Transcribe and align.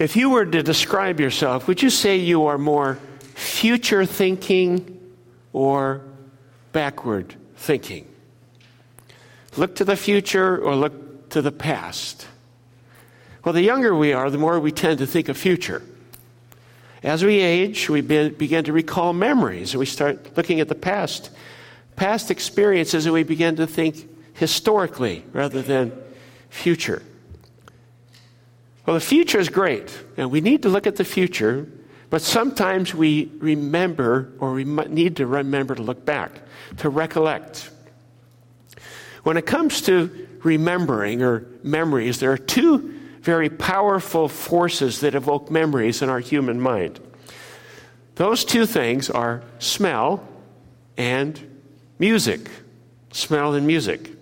If 0.00 0.16
you 0.16 0.30
were 0.30 0.46
to 0.46 0.62
describe 0.62 1.20
yourself, 1.20 1.68
would 1.68 1.82
you 1.82 1.90
say 1.90 2.16
you 2.16 2.46
are 2.46 2.56
more 2.56 2.98
future 3.34 4.06
thinking 4.06 4.98
or 5.52 6.00
backward 6.72 7.34
thinking? 7.56 8.06
Look 9.58 9.76
to 9.76 9.84
the 9.84 9.96
future 9.96 10.56
or 10.56 10.74
look 10.74 11.28
to 11.30 11.42
the 11.42 11.52
past? 11.52 12.26
Well, 13.44 13.52
the 13.52 13.60
younger 13.60 13.94
we 13.94 14.14
are, 14.14 14.30
the 14.30 14.38
more 14.38 14.58
we 14.58 14.72
tend 14.72 15.00
to 15.00 15.06
think 15.06 15.28
of 15.28 15.36
future. 15.36 15.82
As 17.02 17.22
we 17.22 17.40
age, 17.40 17.90
we 17.90 18.00
begin 18.00 18.64
to 18.64 18.72
recall 18.72 19.12
memories 19.12 19.74
and 19.74 19.80
we 19.80 19.86
start 19.86 20.34
looking 20.34 20.60
at 20.60 20.68
the 20.68 20.74
past, 20.74 21.28
past 21.96 22.30
experiences, 22.30 23.04
and 23.04 23.12
we 23.12 23.22
begin 23.22 23.56
to 23.56 23.66
think 23.66 24.08
historically 24.32 25.26
rather 25.34 25.60
than 25.60 25.92
future. 26.48 27.02
Well, 28.90 28.98
the 28.98 29.06
future 29.06 29.38
is 29.38 29.48
great, 29.48 29.96
and 30.16 30.32
we 30.32 30.40
need 30.40 30.64
to 30.64 30.68
look 30.68 30.84
at 30.84 30.96
the 30.96 31.04
future, 31.04 31.68
but 32.10 32.22
sometimes 32.22 32.92
we 32.92 33.30
remember 33.38 34.32
or 34.40 34.52
we 34.52 34.64
need 34.64 35.14
to 35.18 35.28
remember 35.28 35.76
to 35.76 35.82
look 35.82 36.04
back, 36.04 36.42
to 36.78 36.88
recollect. 36.88 37.70
When 39.22 39.36
it 39.36 39.46
comes 39.46 39.82
to 39.82 40.26
remembering 40.42 41.22
or 41.22 41.46
memories, 41.62 42.18
there 42.18 42.32
are 42.32 42.36
two 42.36 42.92
very 43.20 43.48
powerful 43.48 44.26
forces 44.26 44.98
that 45.02 45.14
evoke 45.14 45.52
memories 45.52 46.02
in 46.02 46.08
our 46.08 46.18
human 46.18 46.60
mind. 46.60 46.98
Those 48.16 48.44
two 48.44 48.66
things 48.66 49.08
are 49.08 49.44
smell 49.60 50.26
and 50.96 51.62
music. 52.00 52.50
Smell 53.12 53.54
and 53.54 53.68
music. 53.68 54.19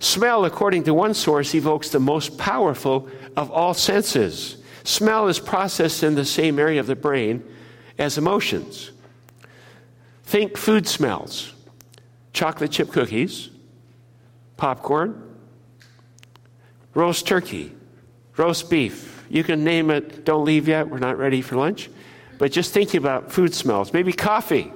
Smell, 0.00 0.46
according 0.46 0.84
to 0.84 0.94
one 0.94 1.14
source, 1.14 1.54
evokes 1.54 1.90
the 1.90 2.00
most 2.00 2.38
powerful 2.38 3.08
of 3.36 3.50
all 3.50 3.74
senses. 3.74 4.56
Smell 4.82 5.28
is 5.28 5.38
processed 5.38 6.02
in 6.02 6.14
the 6.14 6.24
same 6.24 6.58
area 6.58 6.80
of 6.80 6.86
the 6.86 6.96
brain 6.96 7.44
as 7.98 8.16
emotions. 8.16 8.90
Think 10.24 10.56
food 10.56 10.88
smells 10.88 11.52
chocolate 12.32 12.70
chip 12.70 12.90
cookies, 12.90 13.50
popcorn, 14.56 15.22
roast 16.94 17.26
turkey, 17.26 17.72
roast 18.36 18.70
beef. 18.70 19.26
You 19.28 19.44
can 19.44 19.64
name 19.64 19.90
it. 19.90 20.24
Don't 20.24 20.44
leave 20.44 20.66
yet. 20.66 20.88
We're 20.88 20.98
not 20.98 21.18
ready 21.18 21.42
for 21.42 21.56
lunch. 21.56 21.90
But 22.38 22.52
just 22.52 22.72
thinking 22.72 22.98
about 22.98 23.30
food 23.30 23.54
smells, 23.54 23.92
maybe 23.92 24.12
coffee. 24.12 24.72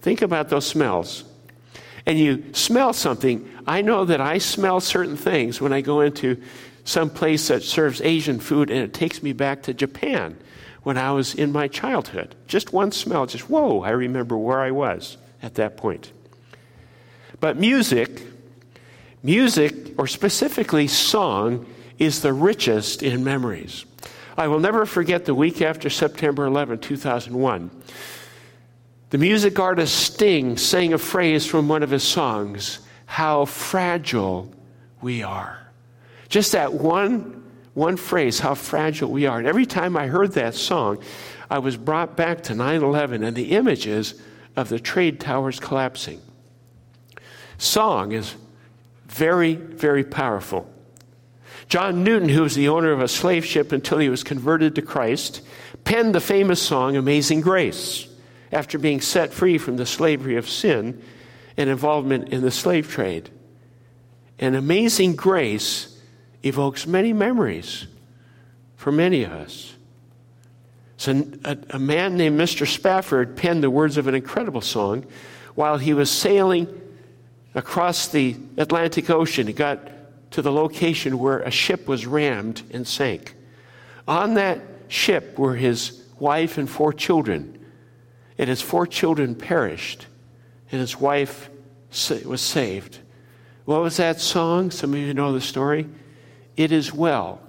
Think 0.00 0.22
about 0.22 0.48
those 0.48 0.66
smells. 0.66 1.24
And 2.06 2.18
you 2.18 2.44
smell 2.52 2.92
something. 2.92 3.48
I 3.66 3.82
know 3.82 4.04
that 4.04 4.20
I 4.20 4.38
smell 4.38 4.80
certain 4.80 5.16
things 5.16 5.60
when 5.60 5.72
I 5.72 5.80
go 5.80 6.00
into 6.00 6.40
some 6.84 7.10
place 7.10 7.48
that 7.48 7.62
serves 7.62 8.00
Asian 8.00 8.40
food, 8.40 8.70
and 8.70 8.80
it 8.80 8.94
takes 8.94 9.22
me 9.22 9.32
back 9.32 9.62
to 9.64 9.74
Japan 9.74 10.38
when 10.82 10.96
I 10.96 11.12
was 11.12 11.34
in 11.34 11.52
my 11.52 11.68
childhood. 11.68 12.34
Just 12.46 12.72
one 12.72 12.90
smell, 12.90 13.26
just 13.26 13.48
whoa, 13.48 13.82
I 13.82 13.90
remember 13.90 14.36
where 14.36 14.60
I 14.60 14.70
was 14.70 15.18
at 15.42 15.54
that 15.54 15.76
point. 15.76 16.12
But 17.38 17.56
music, 17.56 18.22
music, 19.22 19.98
or 19.98 20.06
specifically 20.06 20.88
song, 20.88 21.66
is 21.98 22.22
the 22.22 22.32
richest 22.32 23.02
in 23.02 23.24
memories. 23.24 23.84
I 24.36 24.48
will 24.48 24.60
never 24.60 24.86
forget 24.86 25.26
the 25.26 25.34
week 25.34 25.60
after 25.60 25.90
September 25.90 26.46
11, 26.46 26.78
2001. 26.78 27.70
The 29.10 29.18
music 29.18 29.58
artist 29.58 29.96
Sting 29.96 30.56
sang 30.56 30.92
a 30.92 30.98
phrase 30.98 31.44
from 31.44 31.66
one 31.66 31.82
of 31.82 31.90
his 31.90 32.04
songs 32.04 32.78
How 33.06 33.44
fragile 33.44 34.52
we 35.02 35.24
are. 35.24 35.58
Just 36.28 36.52
that 36.52 36.72
one, 36.72 37.42
one 37.74 37.96
phrase, 37.96 38.38
how 38.38 38.54
fragile 38.54 39.10
we 39.10 39.26
are. 39.26 39.38
And 39.38 39.48
every 39.48 39.66
time 39.66 39.96
I 39.96 40.06
heard 40.06 40.32
that 40.32 40.54
song, 40.54 41.02
I 41.50 41.58
was 41.58 41.76
brought 41.76 42.16
back 42.16 42.44
to 42.44 42.54
9 42.54 42.82
11 42.82 43.24
and 43.24 43.36
the 43.36 43.50
images 43.50 44.14
of 44.54 44.68
the 44.68 44.78
trade 44.78 45.18
towers 45.18 45.58
collapsing. 45.58 46.20
Song 47.58 48.12
is 48.12 48.36
very, 49.08 49.56
very 49.56 50.04
powerful. 50.04 50.72
John 51.68 52.04
Newton, 52.04 52.28
who 52.28 52.42
was 52.42 52.54
the 52.54 52.68
owner 52.68 52.92
of 52.92 53.00
a 53.00 53.08
slave 53.08 53.44
ship 53.44 53.72
until 53.72 53.98
he 53.98 54.08
was 54.08 54.22
converted 54.22 54.76
to 54.76 54.82
Christ, 54.82 55.40
penned 55.82 56.14
the 56.14 56.20
famous 56.20 56.62
song 56.62 56.96
Amazing 56.96 57.40
Grace 57.40 58.09
after 58.52 58.78
being 58.78 59.00
set 59.00 59.32
free 59.32 59.58
from 59.58 59.76
the 59.76 59.86
slavery 59.86 60.36
of 60.36 60.48
sin 60.48 61.02
and 61.56 61.70
involvement 61.70 62.28
in 62.30 62.40
the 62.42 62.50
slave 62.50 62.88
trade. 62.88 63.30
And 64.38 64.56
Amazing 64.56 65.16
Grace 65.16 66.00
evokes 66.42 66.86
many 66.86 67.12
memories 67.12 67.86
for 68.76 68.90
many 68.90 69.24
of 69.24 69.32
us. 69.32 69.74
So, 70.96 71.24
a, 71.44 71.56
a, 71.70 71.78
man 71.78 72.16
named 72.16 72.38
Mr. 72.38 72.66
Spafford 72.66 73.36
penned 73.36 73.62
the 73.62 73.70
words 73.70 73.96
of 73.96 74.06
an 74.06 74.14
incredible 74.14 74.60
song 74.60 75.06
while 75.54 75.78
he 75.78 75.94
was 75.94 76.10
sailing 76.10 76.68
across 77.54 78.08
the 78.08 78.36
Atlantic 78.56 79.08
Ocean. 79.08 79.46
He 79.46 79.52
got 79.52 79.80
to 80.32 80.42
the 80.42 80.52
location 80.52 81.18
where 81.18 81.40
a 81.40 81.50
ship 81.50 81.88
was 81.88 82.06
rammed 82.06 82.62
and 82.70 82.86
sank. 82.86 83.34
On 84.06 84.34
that 84.34 84.60
ship 84.88 85.38
were 85.38 85.54
his 85.54 86.02
wife 86.18 86.58
and 86.58 86.68
four 86.68 86.92
children, 86.92 87.58
and 88.40 88.48
his 88.48 88.62
four 88.62 88.86
children 88.86 89.34
perished, 89.34 90.06
and 90.72 90.80
his 90.80 90.98
wife 90.98 91.50
was 92.24 92.40
saved. 92.40 92.98
What 93.66 93.82
was 93.82 93.98
that 93.98 94.18
song? 94.18 94.70
Some 94.70 94.94
of 94.94 94.98
you 94.98 95.12
know 95.12 95.34
the 95.34 95.42
story. 95.42 95.86
It 96.56 96.72
is 96.72 96.90
well 96.90 97.42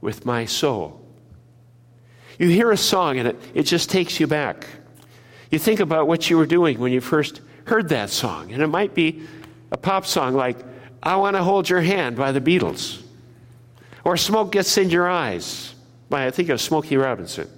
with 0.00 0.24
my 0.24 0.44
soul. 0.44 1.04
You 2.38 2.48
hear 2.48 2.70
a 2.70 2.76
song 2.76 3.18
and 3.18 3.28
it, 3.28 3.36
it 3.52 3.62
just 3.64 3.90
takes 3.90 4.20
you 4.20 4.28
back. 4.28 4.68
You 5.50 5.58
think 5.58 5.80
about 5.80 6.06
what 6.06 6.30
you 6.30 6.36
were 6.36 6.46
doing 6.46 6.78
when 6.78 6.92
you 6.92 7.00
first 7.00 7.40
heard 7.64 7.88
that 7.88 8.10
song. 8.10 8.52
And 8.52 8.62
it 8.62 8.68
might 8.68 8.94
be 8.94 9.22
a 9.72 9.76
pop 9.76 10.06
song 10.06 10.34
like, 10.34 10.58
I 11.02 11.16
Want 11.16 11.34
to 11.34 11.42
Hold 11.42 11.68
Your 11.68 11.80
Hand 11.80 12.14
by 12.14 12.30
the 12.30 12.40
Beatles. 12.40 13.02
Or 14.04 14.16
Smoke 14.16 14.52
Gets 14.52 14.78
in 14.78 14.90
Your 14.90 15.08
Eyes 15.08 15.74
by, 16.08 16.26
I 16.26 16.30
think 16.30 16.48
of 16.50 16.60
Smokey 16.60 16.96
Robinson. 16.96 17.50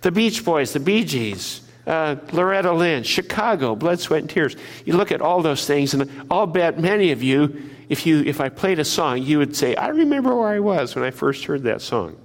The 0.00 0.10
Beach 0.10 0.44
Boys, 0.44 0.72
the 0.72 0.80
Bee 0.80 1.04
Gees, 1.04 1.61
uh, 1.86 2.16
Loretta 2.32 2.72
Lynn, 2.72 3.02
Chicago, 3.02 3.74
Blood, 3.74 4.00
Sweat, 4.00 4.20
and 4.20 4.30
Tears. 4.30 4.56
You 4.84 4.96
look 4.96 5.12
at 5.12 5.20
all 5.20 5.42
those 5.42 5.66
things, 5.66 5.94
and 5.94 6.10
I'll 6.30 6.46
bet 6.46 6.78
many 6.78 7.12
of 7.12 7.22
you 7.22 7.70
if, 7.88 8.06
you, 8.06 8.20
if 8.20 8.40
I 8.40 8.48
played 8.48 8.78
a 8.78 8.84
song, 8.84 9.22
you 9.22 9.38
would 9.38 9.56
say, 9.56 9.74
I 9.74 9.88
remember 9.88 10.34
where 10.34 10.48
I 10.48 10.60
was 10.60 10.94
when 10.94 11.04
I 11.04 11.10
first 11.10 11.44
heard 11.44 11.64
that 11.64 11.82
song. 11.82 12.16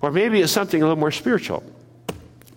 Or 0.00 0.10
maybe 0.10 0.40
it's 0.40 0.52
something 0.52 0.82
a 0.82 0.84
little 0.84 0.98
more 0.98 1.12
spiritual 1.12 1.62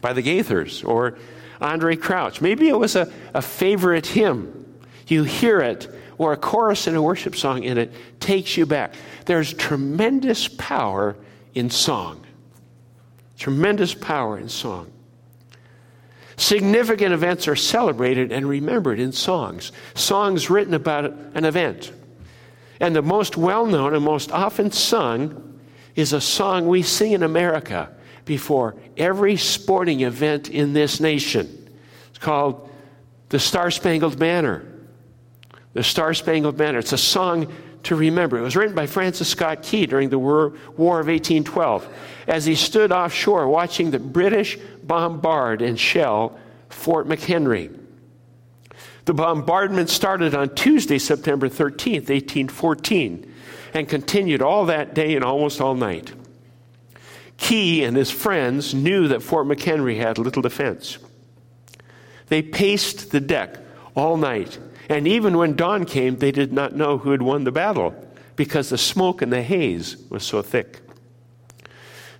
by 0.02 0.14
the 0.14 0.24
Gaithers 0.24 0.84
or 0.88 1.18
Andraé 1.62 2.00
Crouch. 2.00 2.42
Maybe 2.42 2.68
it 2.70 2.78
was 2.78 2.96
a, 2.96 3.12
a 3.34 3.42
favorite 3.42 4.08
hymn. 4.08 4.66
You 5.08 5.24
hear 5.24 5.60
it, 5.62 5.88
or 6.18 6.34
a 6.34 6.38
chorus 6.38 6.88
in 6.88 6.96
a 6.96 7.02
worship 7.02 7.36
song, 7.36 7.66
and 7.66 7.78
it 7.78 7.94
takes 8.20 8.58
you 8.58 8.66
back. 8.66 8.96
There's 9.26 9.54
tremendous 9.54 10.48
power 10.48 11.16
in 11.54 11.70
song. 11.70 12.26
Tremendous 13.38 13.94
power 13.94 14.38
in 14.40 14.50
song. 14.50 14.92
Significant 16.38 17.14
events 17.14 17.48
are 17.48 17.56
celebrated 17.56 18.32
and 18.32 18.48
remembered 18.48 19.00
in 19.00 19.12
songs. 19.12 19.72
Songs 19.94 20.50
written 20.50 20.74
about 20.74 21.06
an 21.06 21.46
event. 21.46 21.94
And 22.80 22.96
the 22.96 23.02
most 23.02 23.38
well 23.38 23.66
known 23.66 23.94
and 23.94 24.04
most 24.04 24.32
often 24.32 24.72
sung 24.72 25.60
is 25.96 26.12
a 26.12 26.20
song 26.20 26.68
we 26.68 26.82
sing 26.82 27.14
in 27.14 27.24
America 27.24 27.90
before 28.26 28.76
every 28.98 29.38
sporting 29.38 30.02
event 30.02 30.50
in 30.50 30.74
this 30.74 31.00
nation. 31.00 31.70
It's 32.10 32.20
called 32.20 32.70
the 33.30 33.40
Star 33.40 33.72
Spangled 33.72 34.20
Banner. 34.20 34.66
The 35.74 35.84
Star 35.84 36.14
Spangled 36.14 36.58
Banner. 36.58 36.80
It's 36.80 36.94
a 36.94 36.98
song 36.98 37.54
to 37.86 37.96
remember. 37.96 38.38
It 38.38 38.42
was 38.42 38.56
written 38.56 38.76
by 38.76 38.88
Francis 38.88 39.30
Scott 39.30 39.64
Key 39.64 39.86
during 39.86 40.10
the 40.10 40.20
War, 40.20 40.54
War 40.78 41.00
of 41.00 41.08
1812 41.08 41.88
as 42.28 42.46
he 42.46 42.56
stood 42.56 42.92
offshore 42.92 43.48
watching 43.48 43.92
the 43.92 44.00
British 44.00 44.58
bombard 44.84 45.62
and 45.62 45.80
shell 45.80 46.38
Fort 46.70 47.08
McHenry. 47.08 47.76
The 49.06 49.14
bombardment 49.14 49.90
started 49.90 50.34
on 50.34 50.56
Tuesday, 50.56 50.98
September 50.98 51.48
13th, 51.48 52.10
1814, 52.10 53.34
and 53.74 53.88
continued 53.88 54.42
all 54.42 54.66
that 54.66 54.96
day 54.96 55.16
and 55.16 55.24
almost 55.24 55.62
all 55.62 55.76
night. 55.76 56.12
Key 57.38 57.84
and 57.84 57.96
his 57.96 58.10
friends 58.10 58.74
knew 58.74 59.08
that 59.10 59.22
Fort 59.22 59.46
McHenry 59.46 59.98
had 59.98 60.18
little 60.18 60.42
defense. 60.42 60.98
They 62.28 62.42
paced 62.42 63.12
the 63.12 63.20
deck 63.20 63.58
all 63.96 64.18
night, 64.18 64.58
and 64.90 65.08
even 65.08 65.38
when 65.38 65.56
dawn 65.56 65.86
came, 65.86 66.18
they 66.18 66.32
did 66.32 66.54
not 66.54 66.76
know 66.76 66.98
who 66.98 67.12
had 67.12 67.22
won 67.22 67.44
the 67.44 67.52
battle 67.52 67.96
because 68.36 68.70
the 68.70 68.78
smoke 68.78 69.22
and 69.22 69.32
the 69.32 69.42
haze 69.42 69.98
was 70.10 70.24
so 70.24 70.42
thick. 70.42 70.82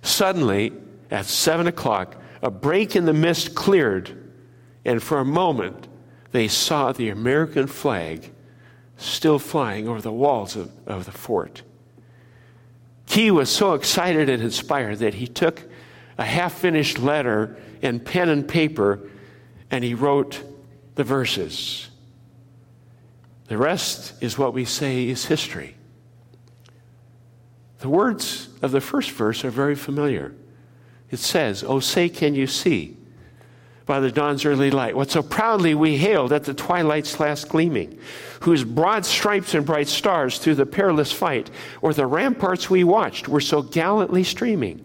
Suddenly, 0.02 0.72
at 1.10 1.26
seven 1.26 1.66
o'clock, 1.66 2.16
a 2.42 2.50
break 2.50 2.96
in 2.96 3.04
the 3.04 3.12
mist 3.12 3.54
cleared, 3.54 4.30
and 4.84 5.02
for 5.02 5.18
a 5.18 5.24
moment, 5.24 5.88
they 6.32 6.48
saw 6.48 6.92
the 6.92 7.08
American 7.08 7.66
flag 7.66 8.30
still 8.96 9.38
flying 9.38 9.88
over 9.88 10.00
the 10.00 10.12
walls 10.12 10.56
of, 10.56 10.70
of 10.86 11.04
the 11.04 11.12
fort. 11.12 11.62
he 13.08 13.30
was 13.30 13.48
so 13.48 13.74
excited 13.74 14.28
and 14.28 14.42
inspired 14.42 14.98
that 14.98 15.14
he 15.14 15.26
took 15.26 15.62
a 16.18 16.24
half 16.24 16.54
finished 16.54 16.98
letter 16.98 17.56
and 17.82 18.04
pen 18.04 18.28
and 18.28 18.48
paper 18.48 19.08
and 19.70 19.84
he 19.84 19.94
wrote 19.94 20.42
the 20.94 21.04
verses. 21.04 21.88
The 23.48 23.56
rest 23.56 24.14
is 24.20 24.38
what 24.38 24.52
we 24.52 24.64
say 24.64 25.08
is 25.08 25.26
history. 25.26 25.76
The 27.78 27.88
words 27.88 28.48
of 28.62 28.72
the 28.72 28.80
first 28.80 29.10
verse 29.10 29.44
are 29.44 29.50
very 29.50 29.76
familiar. 29.76 30.34
It 31.10 31.18
says, 31.18 31.62
Oh, 31.62 31.78
say, 31.78 32.08
can 32.08 32.34
you 32.34 32.46
see 32.46 32.96
by 33.84 34.00
the 34.00 34.10
dawn's 34.10 34.44
early 34.44 34.72
light 34.72 34.96
what 34.96 35.12
so 35.12 35.22
proudly 35.22 35.74
we 35.74 35.96
hailed 35.96 36.32
at 36.32 36.42
the 36.42 36.54
twilight's 36.54 37.20
last 37.20 37.48
gleaming, 37.48 37.98
whose 38.40 38.64
broad 38.64 39.06
stripes 39.06 39.54
and 39.54 39.64
bright 39.64 39.86
stars 39.86 40.38
through 40.38 40.56
the 40.56 40.66
perilous 40.66 41.12
fight, 41.12 41.50
or 41.80 41.94
the 41.94 42.06
ramparts 42.06 42.68
we 42.68 42.82
watched, 42.82 43.28
were 43.28 43.40
so 43.40 43.62
gallantly 43.62 44.24
streaming? 44.24 44.82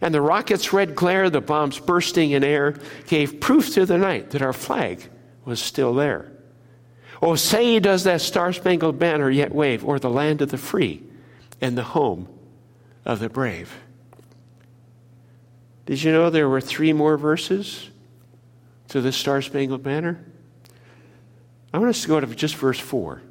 And 0.00 0.14
the 0.14 0.22
rocket's 0.22 0.72
red 0.72 0.94
glare, 0.94 1.28
the 1.28 1.42
bombs 1.42 1.78
bursting 1.78 2.30
in 2.30 2.42
air, 2.42 2.76
gave 3.06 3.40
proof 3.40 3.74
to 3.74 3.84
the 3.84 3.98
night 3.98 4.30
that 4.30 4.42
our 4.42 4.52
flag 4.54 5.10
was 5.44 5.60
still 5.60 5.92
there. 5.92 6.33
Oh, 7.26 7.36
say, 7.36 7.80
does 7.80 8.04
that 8.04 8.20
star 8.20 8.52
spangled 8.52 8.98
banner 8.98 9.30
yet 9.30 9.50
wave 9.50 9.82
o'er 9.82 9.98
the 9.98 10.10
land 10.10 10.42
of 10.42 10.50
the 10.50 10.58
free 10.58 11.02
and 11.58 11.76
the 11.76 11.82
home 11.82 12.28
of 13.06 13.18
the 13.18 13.30
brave? 13.30 13.72
Did 15.86 16.02
you 16.02 16.12
know 16.12 16.28
there 16.28 16.50
were 16.50 16.60
three 16.60 16.92
more 16.92 17.16
verses 17.16 17.88
to 18.88 19.00
the 19.00 19.10
star 19.10 19.40
spangled 19.40 19.82
banner? 19.82 20.22
I 21.72 21.78
want 21.78 21.88
us 21.88 22.02
to 22.02 22.08
go 22.08 22.20
to 22.20 22.26
just 22.26 22.56
verse 22.56 22.78
4. 22.78 23.22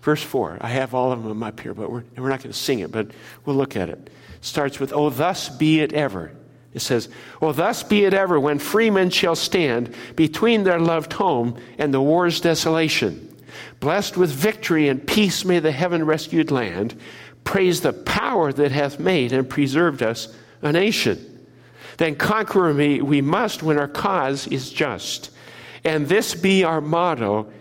Verse 0.00 0.22
4. 0.24 0.58
I 0.60 0.68
have 0.70 0.92
all 0.92 1.12
of 1.12 1.22
them 1.22 1.44
up 1.44 1.60
here, 1.60 1.74
but 1.74 1.88
we're, 1.88 2.02
we're 2.16 2.30
not 2.30 2.40
going 2.40 2.50
to 2.50 2.58
sing 2.58 2.80
it, 2.80 2.90
but 2.90 3.12
we'll 3.44 3.54
look 3.54 3.76
at 3.76 3.90
it. 3.90 3.98
it. 4.08 4.12
Starts 4.40 4.80
with, 4.80 4.92
Oh, 4.92 5.08
thus 5.08 5.48
be 5.48 5.78
it 5.78 5.92
ever. 5.92 6.32
It 6.74 6.80
says, 6.80 7.08
Well, 7.40 7.52
thus 7.52 7.82
be 7.82 8.04
it 8.04 8.14
ever 8.14 8.40
when 8.40 8.58
freemen 8.58 9.10
shall 9.10 9.36
stand 9.36 9.94
between 10.16 10.64
their 10.64 10.78
loved 10.78 11.12
home 11.12 11.58
and 11.78 11.92
the 11.92 12.00
war's 12.00 12.40
desolation. 12.40 13.28
Blessed 13.80 14.16
with 14.16 14.30
victory 14.30 14.88
and 14.88 15.06
peace 15.06 15.44
may 15.44 15.58
the 15.58 15.72
heaven 15.72 16.04
rescued 16.04 16.50
land 16.50 16.98
praise 17.44 17.80
the 17.80 17.92
power 17.92 18.52
that 18.52 18.72
hath 18.72 18.98
made 18.98 19.32
and 19.32 19.48
preserved 19.48 20.02
us 20.02 20.34
a 20.62 20.72
nation. 20.72 21.46
Then 21.98 22.14
conquer 22.14 22.72
me 22.72 23.02
we 23.02 23.20
must 23.20 23.62
when 23.62 23.78
our 23.78 23.88
cause 23.88 24.46
is 24.46 24.70
just. 24.70 25.30
And 25.84 26.06
this 26.06 26.34
be 26.34 26.64
our 26.64 26.80
motto 26.80 27.52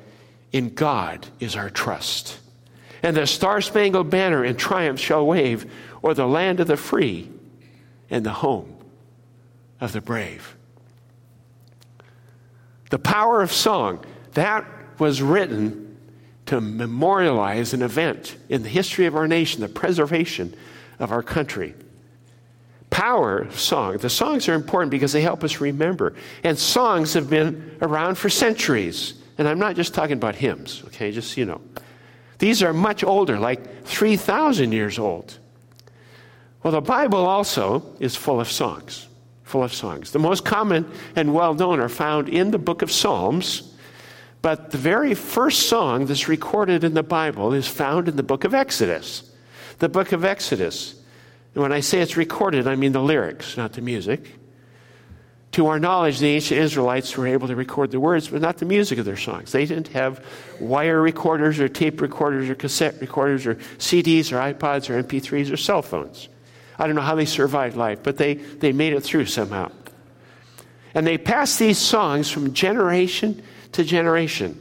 in 0.51 0.73
God 0.73 1.27
is 1.39 1.55
our 1.55 1.69
trust. 1.69 2.39
And 3.03 3.17
the 3.17 3.25
star 3.25 3.61
spangled 3.61 4.09
banner 4.09 4.45
in 4.45 4.55
triumph 4.55 4.99
shall 4.99 5.25
wave 5.25 5.69
o'er 6.03 6.13
the 6.13 6.27
land 6.27 6.59
of 6.59 6.67
the 6.67 6.77
free 6.77 7.29
and 8.09 8.23
the 8.23 8.31
home 8.31 8.70
of 9.81 9.91
the 9.91 9.99
brave. 9.99 10.55
The 12.91 12.99
power 12.99 13.41
of 13.41 13.51
song, 13.51 14.05
that 14.33 14.65
was 14.99 15.21
written 15.21 15.97
to 16.45 16.61
memorialize 16.61 17.73
an 17.73 17.81
event 17.81 18.37
in 18.47 18.63
the 18.63 18.69
history 18.69 19.07
of 19.07 19.15
our 19.15 19.27
nation, 19.27 19.61
the 19.61 19.67
preservation 19.67 20.53
of 20.99 21.11
our 21.11 21.23
country. 21.23 21.73
Power 22.89 23.39
of 23.39 23.59
song. 23.59 23.97
The 23.97 24.09
songs 24.09 24.47
are 24.47 24.53
important 24.53 24.91
because 24.91 25.13
they 25.13 25.21
help 25.21 25.43
us 25.43 25.61
remember. 25.61 26.13
And 26.43 26.59
songs 26.59 27.13
have 27.13 27.29
been 27.29 27.77
around 27.81 28.15
for 28.15 28.29
centuries. 28.29 29.15
And 29.37 29.47
I'm 29.47 29.59
not 29.59 29.75
just 29.75 29.93
talking 29.93 30.17
about 30.17 30.35
hymns, 30.35 30.83
okay, 30.87 31.11
just 31.11 31.37
you 31.37 31.45
know. 31.45 31.61
These 32.37 32.61
are 32.61 32.73
much 32.73 33.03
older, 33.03 33.39
like 33.39 33.85
3,000 33.85 34.73
years 34.73 34.99
old. 34.99 35.37
Well, 36.61 36.73
the 36.73 36.81
Bible 36.81 37.25
also 37.25 37.95
is 37.99 38.15
full 38.15 38.41
of 38.41 38.51
songs 38.51 39.07
full 39.51 39.63
of 39.63 39.73
songs. 39.73 40.11
The 40.11 40.19
most 40.19 40.45
common 40.45 40.89
and 41.15 41.33
well 41.33 41.53
known 41.53 41.79
are 41.79 41.89
found 41.89 42.29
in 42.29 42.51
the 42.51 42.57
book 42.57 42.81
of 42.81 42.91
Psalms, 42.91 43.73
but 44.41 44.71
the 44.71 44.77
very 44.77 45.13
first 45.13 45.67
song 45.67 46.05
that's 46.05 46.27
recorded 46.27 46.83
in 46.83 46.93
the 46.93 47.03
Bible 47.03 47.53
is 47.53 47.67
found 47.67 48.07
in 48.07 48.15
the 48.15 48.23
book 48.23 48.45
of 48.45 48.55
Exodus. 48.55 49.29
The 49.79 49.89
book 49.89 50.13
of 50.13 50.23
Exodus. 50.23 50.95
And 51.53 51.61
when 51.61 51.73
I 51.73 51.81
say 51.81 51.99
it's 51.99 52.15
recorded, 52.15 52.65
I 52.65 52.75
mean 52.75 52.93
the 52.93 53.01
lyrics, 53.01 53.57
not 53.57 53.73
the 53.73 53.81
music. 53.81 54.31
To 55.53 55.67
our 55.67 55.79
knowledge, 55.79 56.19
the 56.19 56.29
ancient 56.29 56.61
Israelites 56.61 57.17
were 57.17 57.27
able 57.27 57.49
to 57.49 57.55
record 57.57 57.91
the 57.91 57.99
words, 57.99 58.29
but 58.29 58.41
not 58.41 58.57
the 58.57 58.65
music 58.65 58.99
of 58.99 59.05
their 59.05 59.17
songs. 59.17 59.51
They 59.51 59.65
didn't 59.65 59.89
have 59.89 60.25
wire 60.61 61.01
recorders 61.01 61.59
or 61.59 61.67
tape 61.67 61.99
recorders 61.99 62.49
or 62.49 62.55
cassette 62.55 63.01
recorders 63.01 63.45
or 63.45 63.55
CDs 63.77 64.31
or 64.31 64.53
iPods 64.53 64.89
or 64.89 65.03
MP3s 65.03 65.51
or 65.51 65.57
cell 65.57 65.81
phones. 65.81 66.29
I 66.81 66.87
don't 66.87 66.95
know 66.95 67.03
how 67.03 67.13
they 67.13 67.25
survived 67.25 67.77
life, 67.77 67.99
but 68.01 68.17
they, 68.17 68.33
they 68.33 68.71
made 68.71 68.93
it 68.93 69.01
through 69.01 69.27
somehow. 69.27 69.71
And 70.95 71.05
they 71.05 71.19
passed 71.19 71.59
these 71.59 71.77
songs 71.77 72.31
from 72.31 72.53
generation 72.53 73.43
to 73.73 73.83
generation. 73.83 74.59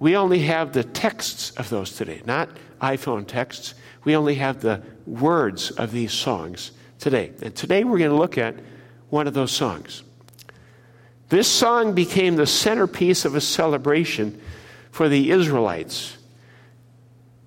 We 0.00 0.16
only 0.16 0.40
have 0.40 0.72
the 0.72 0.82
texts 0.82 1.50
of 1.50 1.70
those 1.70 1.94
today, 1.94 2.20
not 2.26 2.48
iPhone 2.82 3.28
texts. 3.28 3.74
We 4.02 4.16
only 4.16 4.34
have 4.34 4.60
the 4.60 4.82
words 5.06 5.70
of 5.70 5.92
these 5.92 6.12
songs 6.12 6.72
today. 6.98 7.32
And 7.42 7.54
today 7.54 7.84
we're 7.84 7.98
going 7.98 8.10
to 8.10 8.16
look 8.16 8.36
at 8.36 8.56
one 9.08 9.28
of 9.28 9.34
those 9.34 9.52
songs. 9.52 10.02
This 11.28 11.46
song 11.46 11.94
became 11.94 12.34
the 12.34 12.46
centerpiece 12.46 13.24
of 13.24 13.36
a 13.36 13.40
celebration 13.40 14.40
for 14.90 15.08
the 15.08 15.30
Israelites. 15.30 16.16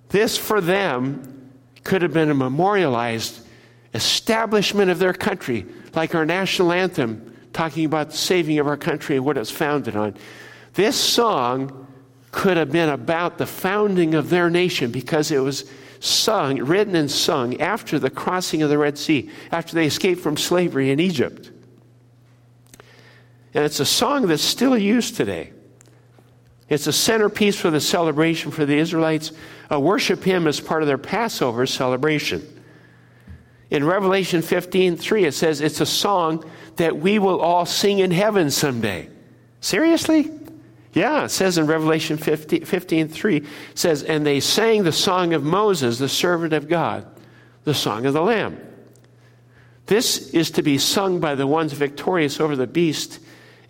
This, 0.07 0.37
for 0.37 0.61
them, 0.61 1.40
could 1.83 2.01
have 2.01 2.13
been 2.13 2.29
a 2.29 2.35
memorialized 2.35 3.45
establishment 3.93 4.91
of 4.91 4.99
their 4.99 5.13
country, 5.13 5.65
like 5.93 6.15
our 6.15 6.25
national 6.25 6.71
anthem, 6.71 7.35
talking 7.53 7.85
about 7.85 8.11
the 8.11 8.17
saving 8.17 8.59
of 8.59 8.67
our 8.67 8.77
country 8.77 9.15
and 9.17 9.25
what 9.25 9.37
it's 9.37 9.51
founded 9.51 9.95
on. 9.95 10.15
This 10.73 10.95
song 10.95 11.87
could 12.31 12.55
have 12.55 12.71
been 12.71 12.89
about 12.89 13.37
the 13.37 13.45
founding 13.45 14.13
of 14.13 14.29
their 14.29 14.49
nation 14.49 14.91
because 14.91 15.31
it 15.31 15.39
was 15.39 15.69
sung, 15.99 16.57
written 16.57 16.95
and 16.95 17.11
sung 17.11 17.59
after 17.59 17.99
the 17.99 18.09
crossing 18.09 18.61
of 18.61 18.69
the 18.69 18.77
Red 18.77 18.97
Sea, 18.97 19.29
after 19.51 19.75
they 19.75 19.85
escaped 19.85 20.21
from 20.21 20.37
slavery 20.37 20.91
in 20.91 20.99
Egypt. 20.99 21.51
And 23.53 23.65
it's 23.65 23.79
a 23.79 23.85
song 23.85 24.27
that's 24.27 24.41
still 24.41 24.77
used 24.77 25.17
today. 25.17 25.51
It's 26.71 26.87
a 26.87 26.93
centerpiece 26.93 27.59
for 27.59 27.69
the 27.69 27.81
celebration 27.81 28.49
for 28.49 28.65
the 28.65 28.77
Israelites. 28.77 29.33
A 29.69 29.77
worship 29.77 30.23
hymn 30.23 30.47
as 30.47 30.61
part 30.61 30.81
of 30.81 30.87
their 30.87 30.97
Passover 30.97 31.65
celebration. 31.65 32.47
In 33.69 33.83
Revelation 33.83 34.41
15 34.41 34.95
3, 34.95 35.25
it 35.25 35.33
says 35.33 35.59
it's 35.59 35.81
a 35.81 35.85
song 35.85 36.49
that 36.77 36.95
we 36.95 37.19
will 37.19 37.41
all 37.41 37.65
sing 37.65 37.99
in 37.99 38.09
heaven 38.09 38.49
someday. 38.49 39.09
Seriously? 39.59 40.31
Yeah, 40.93 41.25
it 41.25 41.29
says 41.31 41.57
in 41.57 41.67
Revelation 41.67 42.15
15, 42.15 42.63
15 42.63 43.09
3, 43.09 43.45
says, 43.75 44.03
And 44.03 44.25
they 44.25 44.39
sang 44.39 44.83
the 44.83 44.93
song 44.93 45.33
of 45.33 45.43
Moses, 45.43 45.97
the 45.97 46.07
servant 46.07 46.53
of 46.53 46.69
God, 46.69 47.05
the 47.65 47.73
song 47.73 48.05
of 48.05 48.13
the 48.13 48.21
Lamb. 48.21 48.57
This 49.87 50.29
is 50.29 50.51
to 50.51 50.63
be 50.63 50.77
sung 50.77 51.19
by 51.19 51.35
the 51.35 51.47
ones 51.47 51.73
victorious 51.73 52.39
over 52.39 52.55
the 52.55 52.65
beast 52.65 53.19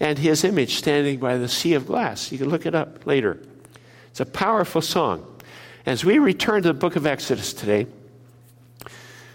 and 0.02 0.18
his 0.18 0.44
image 0.44 0.78
standing 0.78 1.20
by 1.20 1.38
the 1.38 1.48
sea 1.48 1.76
of 1.76 1.86
glass. 1.86 2.32
You 2.32 2.40
can 2.40 2.50
look 2.50 2.66
it 2.66 2.74
up 2.74 3.06
later. 3.06 3.40
It's 4.10 4.20
a 4.20 4.26
powerful 4.26 4.82
song. 4.82 5.24
As 5.86 6.04
we 6.04 6.18
return 6.18 6.64
to 6.64 6.70
the 6.70 6.74
book 6.74 6.96
of 6.96 7.06
Exodus 7.06 7.54
today, 7.54 7.86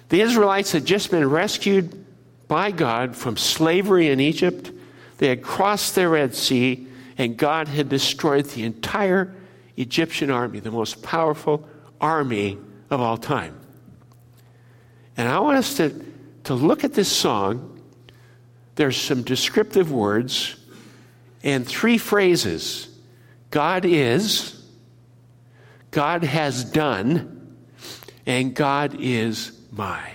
the 0.09 0.21
Israelites 0.21 0.73
had 0.73 0.85
just 0.85 1.13
been 1.13 1.31
rescued 1.31 2.05
by 2.49 2.73
God 2.73 3.15
from 3.15 3.37
slavery 3.37 4.09
in 4.09 4.19
Egypt. 4.19 4.73
They 5.19 5.29
had 5.29 5.41
crossed 5.41 5.95
the 5.95 6.09
Red 6.09 6.35
Sea, 6.35 6.89
and 7.17 7.37
God 7.37 7.69
had 7.69 7.89
destroyed 7.89 8.47
the 8.47 8.65
entire 8.65 9.33
Egyptian 9.77 10.33
army, 10.33 10.59
the 10.59 10.73
most 10.73 11.01
powerful 11.01 11.69
army 12.01 12.59
of 12.91 13.01
all 13.01 13.17
time. 13.17 13.57
And 15.17 15.29
I 15.29 15.39
want 15.39 15.59
us 15.59 15.77
to, 15.77 16.05
to 16.45 16.55
look 16.55 16.83
at 16.83 16.93
this 16.93 17.11
song 17.11 17.76
there's 18.77 18.97
some 18.97 19.23
descriptive 19.23 19.91
words 19.91 20.57
and 21.43 21.67
three 21.67 21.99
phrases 21.99 22.89
God 23.51 23.85
is, 23.85 24.63
God 25.91 26.25
has 26.25 26.65
done, 26.65 27.57
and 28.27 28.55
God 28.55 28.97
is 29.01 29.53
my. 29.71 30.13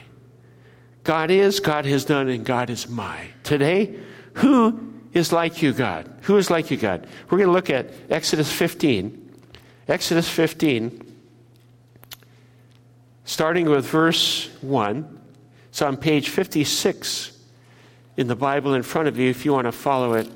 God 1.04 1.32
is, 1.32 1.60
God 1.60 1.86
has 1.86 2.06
done, 2.06 2.30
and 2.30 2.46
God 2.46 2.70
is 2.70 2.88
my. 2.88 3.28
Today, 3.44 3.96
who 4.36 4.94
is 5.14 5.32
like 5.32 5.62
you, 5.62 5.74
God? 5.74 6.14
Who 6.24 6.38
is 6.38 6.50
like 6.50 6.70
you, 6.70 6.78
God? 6.78 7.08
We're 7.30 7.40
going 7.40 7.48
to 7.48 7.54
look 7.54 7.70
at 7.70 7.92
Exodus 8.10 8.52
15. 8.52 9.22
Exodus 9.88 10.30
15, 10.30 11.04
starting 13.26 13.70
with 13.70 13.86
verse 13.86 14.50
1. 14.62 15.20
It's 15.70 15.82
on 15.82 15.98
page 15.98 16.30
56 16.30 17.41
in 18.22 18.28
the 18.28 18.36
Bible 18.36 18.76
in 18.76 18.84
front 18.84 19.08
of 19.08 19.18
you 19.18 19.30
if 19.30 19.44
you 19.44 19.52
want 19.52 19.66
to 19.66 19.72
follow 19.72 20.14
it 20.14 20.30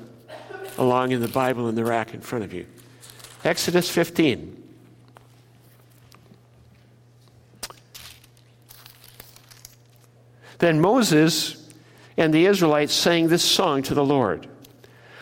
along 0.76 1.12
in 1.12 1.20
the 1.20 1.28
Bible 1.28 1.68
in 1.68 1.76
the 1.76 1.84
rack 1.84 2.12
in 2.12 2.20
front 2.20 2.44
of 2.44 2.52
you. 2.52 2.66
Exodus 3.44 3.88
15. 3.88 4.64
Then 10.58 10.80
Moses 10.80 11.70
and 12.16 12.34
the 12.34 12.46
Israelites 12.46 12.92
sang 12.92 13.28
this 13.28 13.44
song 13.44 13.82
to 13.84 13.94
the 13.94 14.04
Lord 14.04 14.48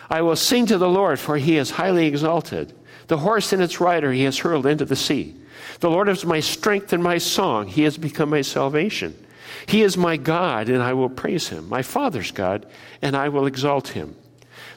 I 0.09 0.21
will 0.21 0.35
sing 0.35 0.67
to 0.67 0.77
the 0.77 0.89
Lord, 0.89 1.19
for 1.19 1.37
he 1.37 1.57
is 1.57 1.71
highly 1.71 2.05
exalted. 2.05 2.73
The 3.07 3.17
horse 3.17 3.53
and 3.53 3.61
its 3.61 3.79
rider 3.81 4.11
he 4.11 4.23
has 4.23 4.37
hurled 4.37 4.67
into 4.67 4.85
the 4.85 4.95
sea. 4.95 5.35
The 5.79 5.89
Lord 5.89 6.09
is 6.09 6.25
my 6.25 6.39
strength 6.39 6.93
and 6.93 7.03
my 7.03 7.17
song. 7.17 7.67
He 7.67 7.83
has 7.83 7.97
become 7.97 8.29
my 8.29 8.41
salvation. 8.41 9.24
He 9.67 9.81
is 9.81 9.97
my 9.97 10.17
God, 10.17 10.69
and 10.69 10.81
I 10.81 10.93
will 10.93 11.09
praise 11.09 11.49
him, 11.49 11.69
my 11.69 11.81
Father's 11.81 12.31
God, 12.31 12.65
and 13.01 13.15
I 13.15 13.29
will 13.29 13.45
exalt 13.45 13.89
him. 13.89 14.15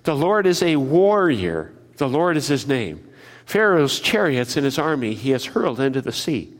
The 0.04 0.16
Lord 0.16 0.46
is 0.46 0.62
a 0.62 0.76
warrior. 0.76 1.72
The 1.96 2.08
Lord 2.08 2.37
is 2.37 2.48
his 2.48 2.66
name. 2.66 3.08
Pharaoh's 3.44 4.00
chariots 4.00 4.56
and 4.56 4.64
his 4.64 4.78
army 4.78 5.14
he 5.14 5.30
has 5.30 5.46
hurled 5.46 5.80
into 5.80 6.00
the 6.00 6.12
sea. 6.12 6.54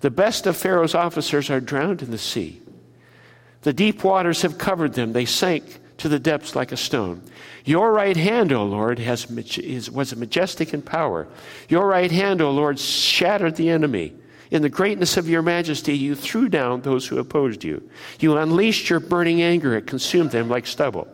The 0.00 0.10
best 0.10 0.46
of 0.46 0.56
Pharaoh's 0.56 0.94
officers 0.94 1.50
are 1.50 1.60
drowned 1.60 2.02
in 2.02 2.10
the 2.10 2.18
sea. 2.18 2.62
The 3.62 3.72
deep 3.72 4.04
waters 4.04 4.42
have 4.42 4.58
covered 4.58 4.94
them. 4.94 5.12
They 5.12 5.24
sank 5.24 5.80
to 5.98 6.08
the 6.08 6.20
depths 6.20 6.54
like 6.54 6.70
a 6.70 6.76
stone. 6.76 7.22
Your 7.64 7.92
right 7.92 8.16
hand, 8.16 8.52
O 8.52 8.64
Lord, 8.64 9.00
has, 9.00 9.28
is, 9.58 9.90
was 9.90 10.14
majestic 10.14 10.72
in 10.72 10.80
power. 10.80 11.26
Your 11.68 11.86
right 11.86 12.10
hand, 12.10 12.40
O 12.40 12.50
Lord, 12.50 12.78
shattered 12.78 13.56
the 13.56 13.68
enemy. 13.68 14.14
In 14.50 14.62
the 14.62 14.68
greatness 14.68 15.16
of 15.16 15.28
your 15.28 15.42
majesty, 15.42 15.96
you 15.96 16.14
threw 16.14 16.48
down 16.48 16.80
those 16.80 17.06
who 17.06 17.18
opposed 17.18 17.64
you. 17.64 17.88
You 18.18 18.36
unleashed 18.36 18.88
your 18.88 19.00
burning 19.00 19.42
anger, 19.42 19.76
it 19.76 19.86
consumed 19.86 20.30
them 20.30 20.48
like 20.48 20.66
stubble. 20.66 21.08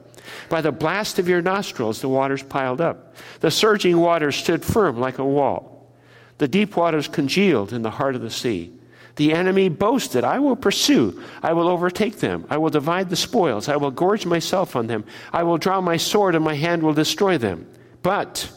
By 0.48 0.60
the 0.60 0.72
blast 0.72 1.18
of 1.18 1.28
your 1.28 1.42
nostrils, 1.42 2.00
the 2.00 2.08
waters 2.08 2.42
piled 2.42 2.80
up. 2.80 3.16
The 3.40 3.50
surging 3.50 3.98
waters 3.98 4.36
stood 4.36 4.64
firm 4.64 4.98
like 4.98 5.18
a 5.18 5.24
wall. 5.24 5.92
The 6.38 6.48
deep 6.48 6.76
waters 6.76 7.08
congealed 7.08 7.72
in 7.72 7.82
the 7.82 7.90
heart 7.90 8.14
of 8.14 8.22
the 8.22 8.30
sea. 8.30 8.72
The 9.16 9.32
enemy 9.32 9.68
boasted, 9.68 10.24
I 10.24 10.40
will 10.40 10.56
pursue, 10.56 11.22
I 11.40 11.52
will 11.52 11.68
overtake 11.68 12.18
them, 12.18 12.46
I 12.50 12.56
will 12.56 12.70
divide 12.70 13.10
the 13.10 13.16
spoils, 13.16 13.68
I 13.68 13.76
will 13.76 13.92
gorge 13.92 14.26
myself 14.26 14.74
on 14.74 14.88
them, 14.88 15.04
I 15.32 15.44
will 15.44 15.58
draw 15.58 15.80
my 15.80 15.96
sword, 15.96 16.34
and 16.34 16.44
my 16.44 16.54
hand 16.54 16.82
will 16.82 16.94
destroy 16.94 17.38
them. 17.38 17.68
But 18.02 18.50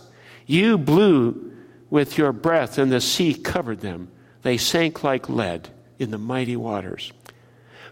you 0.48 0.80
blew 0.80 1.52
with 1.92 2.18
your 2.18 2.32
breath, 2.32 2.80
and 2.80 2.92
the 2.92 3.02
sea 3.02 3.36
covered 3.36 3.82
them. 3.82 4.10
They 4.44 4.58
sank 4.58 5.04
like 5.04 5.30
lead 5.30 5.70
in 6.00 6.12
the 6.12 6.18
mighty 6.18 6.56
waters. 6.56 7.12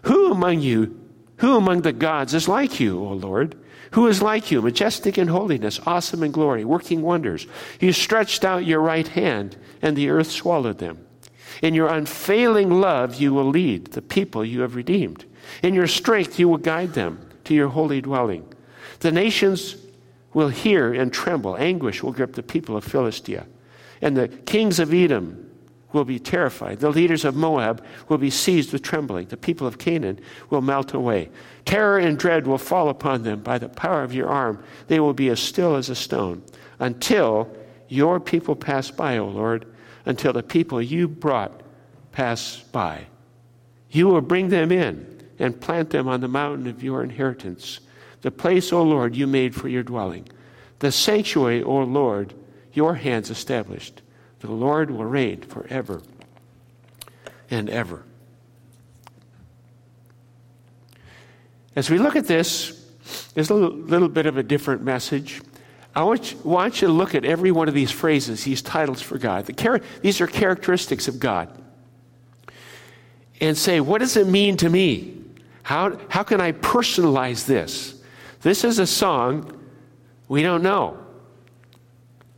Who 0.02 0.30
among 0.30 0.60
you, 0.60 1.00
who 1.38 1.56
among 1.56 1.82
the 1.82 1.92
gods 1.92 2.34
is 2.34 2.48
like 2.48 2.80
you, 2.80 2.98
O 3.04 3.12
Lord? 3.12 3.56
Who 3.92 4.06
is 4.08 4.22
like 4.22 4.50
you, 4.50 4.62
majestic 4.62 5.16
in 5.16 5.28
holiness, 5.28 5.80
awesome 5.86 6.22
in 6.22 6.32
glory, 6.32 6.64
working 6.64 7.02
wonders? 7.02 7.46
You 7.80 7.92
stretched 7.92 8.44
out 8.44 8.66
your 8.66 8.80
right 8.80 9.06
hand, 9.06 9.56
and 9.82 9.96
the 9.96 10.10
earth 10.10 10.30
swallowed 10.30 10.78
them. 10.78 11.06
In 11.62 11.74
your 11.74 11.88
unfailing 11.88 12.70
love, 12.70 13.14
you 13.14 13.32
will 13.32 13.48
lead 13.48 13.92
the 13.92 14.02
people 14.02 14.44
you 14.44 14.60
have 14.60 14.76
redeemed. 14.76 15.24
In 15.62 15.74
your 15.74 15.86
strength, 15.86 16.38
you 16.38 16.48
will 16.48 16.58
guide 16.58 16.94
them 16.94 17.28
to 17.44 17.54
your 17.54 17.68
holy 17.68 18.00
dwelling. 18.00 18.52
The 19.00 19.12
nations 19.12 19.76
will 20.34 20.48
hear 20.48 20.92
and 20.92 21.12
tremble. 21.12 21.56
Anguish 21.56 22.02
will 22.02 22.12
grip 22.12 22.34
the 22.34 22.42
people 22.42 22.76
of 22.76 22.84
Philistia. 22.84 23.46
And 24.02 24.16
the 24.16 24.28
kings 24.28 24.78
of 24.78 24.92
Edom 24.92 25.45
will 25.96 26.04
be 26.04 26.20
terrified. 26.20 26.78
The 26.78 26.90
leaders 26.90 27.24
of 27.24 27.34
Moab 27.34 27.84
will 28.08 28.18
be 28.18 28.30
seized 28.30 28.72
with 28.72 28.82
trembling. 28.82 29.26
The 29.26 29.36
people 29.36 29.66
of 29.66 29.78
Canaan 29.78 30.20
will 30.50 30.62
melt 30.62 30.94
away. 30.94 31.30
Terror 31.64 31.98
and 31.98 32.16
dread 32.16 32.46
will 32.46 32.58
fall 32.58 32.88
upon 32.88 33.24
them. 33.24 33.40
By 33.40 33.58
the 33.58 33.68
power 33.68 34.04
of 34.04 34.14
your 34.14 34.28
arm, 34.28 34.62
they 34.86 35.00
will 35.00 35.14
be 35.14 35.28
as 35.30 35.40
still 35.40 35.74
as 35.74 35.88
a 35.88 35.96
stone 35.96 36.42
until 36.78 37.50
your 37.88 38.20
people 38.20 38.54
pass 38.54 38.90
by, 38.90 39.18
O 39.18 39.26
Lord 39.26 39.66
until 40.06 40.32
the 40.32 40.42
people 40.42 40.80
you 40.80 41.06
brought 41.08 41.60
pass 42.12 42.64
by. 42.72 43.06
You 43.90 44.06
will 44.06 44.22
bring 44.22 44.48
them 44.48 44.72
in 44.72 45.28
and 45.38 45.60
plant 45.60 45.90
them 45.90 46.08
on 46.08 46.20
the 46.20 46.28
mountain 46.28 46.66
of 46.68 46.82
your 46.82 47.02
inheritance, 47.02 47.80
the 48.22 48.30
place, 48.30 48.72
O 48.72 48.82
Lord, 48.82 49.14
you 49.14 49.26
made 49.26 49.54
for 49.54 49.68
your 49.68 49.82
dwelling. 49.82 50.26
The 50.78 50.90
sanctuary, 50.90 51.62
O 51.62 51.82
Lord, 51.82 52.32
your 52.72 52.94
hands 52.94 53.30
established. 53.30 54.00
The 54.40 54.50
Lord 54.50 54.90
will 54.90 55.04
reign 55.04 55.42
forever 55.42 56.02
and 57.50 57.70
ever. 57.70 58.04
As 61.74 61.90
we 61.90 61.98
look 61.98 62.16
at 62.16 62.26
this, 62.26 62.86
there's 63.34 63.50
a 63.50 63.54
little, 63.54 64.08
bit 64.08 64.26
of 64.26 64.36
a 64.36 64.42
different 64.42 64.82
message. 64.82 65.42
I 65.94 66.02
want 66.02 66.32
you, 66.32 66.38
want 66.38 66.80
you 66.80 66.88
to 66.88 66.92
look 66.92 67.14
at 67.14 67.24
every 67.24 67.52
one 67.52 67.68
of 67.68 67.74
these 67.74 67.90
phrases, 67.90 68.44
these 68.44 68.62
titles 68.62 69.02
for 69.02 69.18
God. 69.18 69.46
The 69.46 69.52
char- 69.52 69.80
these 70.00 70.20
are 70.20 70.26
characteristics 70.26 71.06
of 71.06 71.20
God. 71.20 71.50
And 73.40 73.56
say, 73.56 73.80
what 73.80 73.98
does 73.98 74.16
it 74.16 74.26
mean 74.26 74.56
to 74.58 74.70
me? 74.70 75.22
How, 75.62 75.98
how 76.08 76.22
can 76.22 76.40
I 76.40 76.52
personalize 76.52 77.46
this? 77.46 78.02
This 78.40 78.64
is 78.64 78.78
a 78.78 78.86
song 78.86 79.52
we 80.28 80.42
don't 80.42 80.62
know. 80.62 81.05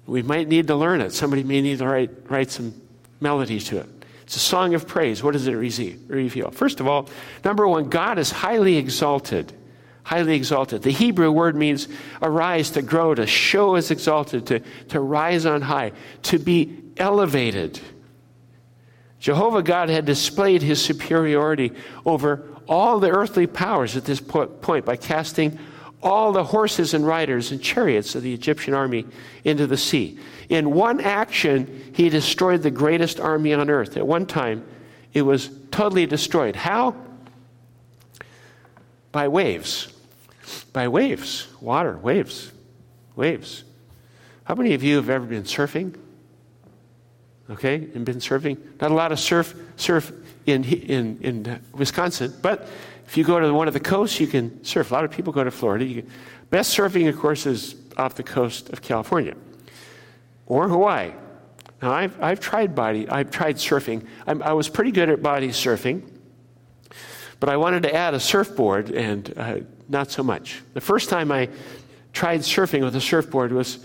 We 0.08 0.22
might 0.22 0.48
need 0.48 0.66
to 0.66 0.74
learn 0.74 1.00
it. 1.00 1.12
Somebody 1.12 1.44
may 1.44 1.60
need 1.60 1.78
to 1.78 1.86
write, 1.86 2.10
write 2.30 2.50
some 2.50 2.74
melodies 3.20 3.66
to 3.66 3.78
it. 3.78 4.04
It's 4.22 4.36
a 4.36 4.40
song 4.40 4.74
of 4.74 4.88
praise. 4.88 5.22
What 5.22 5.32
does 5.32 5.46
it 5.46 5.52
reveal? 5.52 6.50
First 6.50 6.80
of 6.80 6.88
all, 6.88 7.08
number 7.44 7.68
one, 7.68 7.88
God 7.88 8.18
is 8.18 8.30
highly 8.30 8.76
exalted 8.76 9.54
highly 10.08 10.34
exalted. 10.34 10.80
The 10.80 10.90
Hebrew 10.90 11.30
word 11.30 11.54
means 11.54 11.86
arise, 12.22 12.70
to 12.70 12.80
grow, 12.80 13.14
to 13.14 13.26
show 13.26 13.74
as 13.74 13.90
exalted, 13.90 14.46
to, 14.46 14.60
to 14.88 15.00
rise 15.00 15.44
on 15.44 15.60
high, 15.60 15.92
to 16.22 16.38
be 16.38 16.78
elevated. 16.96 17.78
Jehovah 19.20 19.62
God 19.62 19.90
had 19.90 20.06
displayed 20.06 20.62
his 20.62 20.82
superiority 20.82 21.72
over 22.06 22.48
all 22.66 23.00
the 23.00 23.10
earthly 23.10 23.46
powers 23.46 23.98
at 23.98 24.06
this 24.06 24.18
point 24.18 24.86
by 24.86 24.96
casting 24.96 25.58
all 26.02 26.32
the 26.32 26.44
horses 26.44 26.94
and 26.94 27.06
riders 27.06 27.50
and 27.50 27.62
chariots 27.62 28.14
of 28.14 28.22
the 28.22 28.32
Egyptian 28.32 28.74
army 28.74 29.04
into 29.44 29.66
the 29.66 29.76
sea. 29.76 30.18
In 30.48 30.70
one 30.70 31.00
action, 31.00 31.92
he 31.94 32.08
destroyed 32.08 32.62
the 32.62 32.70
greatest 32.70 33.18
army 33.18 33.52
on 33.52 33.68
earth. 33.68 33.96
At 33.96 34.06
one 34.06 34.26
time, 34.26 34.64
it 35.12 35.22
was 35.22 35.50
totally 35.70 36.06
destroyed. 36.06 36.54
How? 36.56 36.94
By 39.10 39.28
waves 39.28 39.92
by 40.72 40.88
waves, 40.88 41.48
water, 41.60 41.98
waves, 41.98 42.52
waves. 43.16 43.64
How 44.44 44.54
many 44.54 44.74
of 44.74 44.82
you 44.82 44.96
have 44.96 45.10
ever 45.10 45.26
been 45.26 45.44
surfing? 45.44 45.96
Okay, 47.50 47.88
and 47.94 48.04
been 48.04 48.18
surfing? 48.18 48.58
Not 48.80 48.90
a 48.90 48.94
lot 48.94 49.12
of 49.12 49.18
surf 49.18 49.54
surf 49.76 50.12
in 50.46 50.64
in 50.64 51.18
in 51.20 51.60
Wisconsin, 51.72 52.34
but 52.42 52.68
if 53.08 53.16
you 53.16 53.24
go 53.24 53.40
to 53.40 53.54
one 53.54 53.68
of 53.68 53.74
the 53.74 53.80
coasts, 53.80 54.20
you 54.20 54.26
can 54.26 54.62
surf. 54.62 54.90
A 54.90 54.94
lot 54.94 55.02
of 55.02 55.10
people 55.10 55.32
go 55.32 55.42
to 55.42 55.50
Florida. 55.50 55.86
Can, 55.86 56.10
best 56.50 56.76
surfing, 56.76 57.08
of 57.08 57.18
course, 57.18 57.46
is 57.46 57.74
off 57.96 58.16
the 58.16 58.22
coast 58.22 58.68
of 58.68 58.82
California 58.82 59.34
or 60.44 60.68
Hawaii. 60.68 61.12
Now, 61.80 61.92
I've, 61.92 62.22
I've 62.22 62.38
tried 62.38 62.74
body, 62.74 63.08
I've 63.08 63.30
tried 63.30 63.56
surfing. 63.56 64.06
I'm, 64.26 64.42
i 64.42 64.52
was 64.52 64.68
pretty 64.68 64.90
good 64.90 65.08
at 65.08 65.22
body 65.22 65.48
surfing, 65.48 66.02
but 67.40 67.48
I 67.48 67.56
wanted 67.56 67.84
to 67.84 67.94
add 67.94 68.12
a 68.12 68.20
surfboard, 68.20 68.90
and 68.90 69.32
uh, 69.38 69.60
not 69.88 70.10
so 70.10 70.22
much. 70.22 70.60
The 70.74 70.82
first 70.82 71.08
time 71.08 71.32
I 71.32 71.48
tried 72.12 72.40
surfing 72.40 72.84
with 72.84 72.94
a 72.94 73.00
surfboard 73.00 73.52
was 73.52 73.78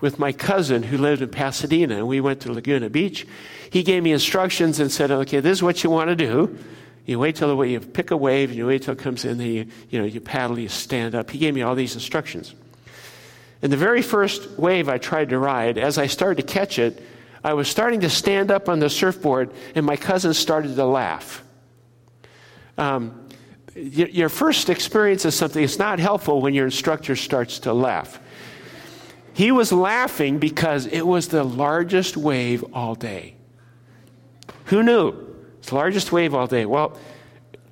with 0.00 0.18
my 0.18 0.32
cousin 0.32 0.82
who 0.84 0.96
lived 0.96 1.20
in 1.20 1.28
Pasadena, 1.28 1.96
and 1.96 2.08
we 2.08 2.22
went 2.22 2.40
to 2.40 2.52
Laguna 2.52 2.88
Beach. 2.88 3.26
He 3.68 3.82
gave 3.82 4.02
me 4.02 4.12
instructions 4.12 4.80
and 4.80 4.90
said, 4.90 5.10
"Okay, 5.10 5.40
this 5.40 5.58
is 5.58 5.62
what 5.62 5.84
you 5.84 5.90
want 5.90 6.08
to 6.08 6.16
do. 6.16 6.56
You 7.06 7.18
wait 7.18 7.36
till 7.36 7.56
the 7.56 7.62
you 7.62 7.80
pick 7.80 8.10
a 8.10 8.16
wave, 8.16 8.50
and 8.50 8.58
you 8.58 8.66
wait 8.66 8.82
till 8.82 8.92
it 8.92 8.98
comes 8.98 9.24
in. 9.24 9.38
Then 9.38 9.46
you, 9.46 9.66
you 9.88 9.98
know 9.98 10.04
you 10.04 10.20
paddle, 10.20 10.58
you 10.58 10.68
stand 10.68 11.14
up." 11.14 11.30
He 11.30 11.38
gave 11.38 11.54
me 11.54 11.62
all 11.62 11.74
these 11.74 11.94
instructions. 11.94 12.54
And 13.62 13.72
the 13.72 13.76
very 13.76 14.02
first 14.02 14.58
wave 14.58 14.88
I 14.88 14.98
tried 14.98 15.30
to 15.30 15.38
ride, 15.38 15.76
as 15.76 15.98
I 15.98 16.06
started 16.06 16.46
to 16.46 16.52
catch 16.52 16.78
it, 16.78 17.02
I 17.42 17.54
was 17.54 17.68
starting 17.68 18.00
to 18.00 18.10
stand 18.10 18.50
up 18.50 18.68
on 18.68 18.80
the 18.80 18.90
surfboard, 18.90 19.52
and 19.74 19.84
my 19.84 19.96
cousin 19.96 20.34
started 20.34 20.76
to 20.76 20.84
laugh. 20.84 21.42
Um, 22.78 23.28
your 23.74 24.28
first 24.28 24.68
experience 24.68 25.24
of 25.24 25.34
something 25.34 25.62
is 25.62 25.78
not 25.78 25.98
helpful 25.98 26.40
when 26.40 26.54
your 26.54 26.64
instructor 26.64 27.16
starts 27.16 27.60
to 27.60 27.72
laugh. 27.72 28.20
He 29.32 29.52
was 29.52 29.72
laughing 29.72 30.38
because 30.38 30.86
it 30.86 31.06
was 31.06 31.28
the 31.28 31.44
largest 31.44 32.16
wave 32.16 32.64
all 32.74 32.94
day. 32.94 33.36
Who 34.66 34.82
knew? 34.82 35.29
It's 35.60 35.68
the 35.68 35.76
largest 35.76 36.10
wave 36.10 36.34
all 36.34 36.46
day. 36.46 36.66
Well, 36.66 36.98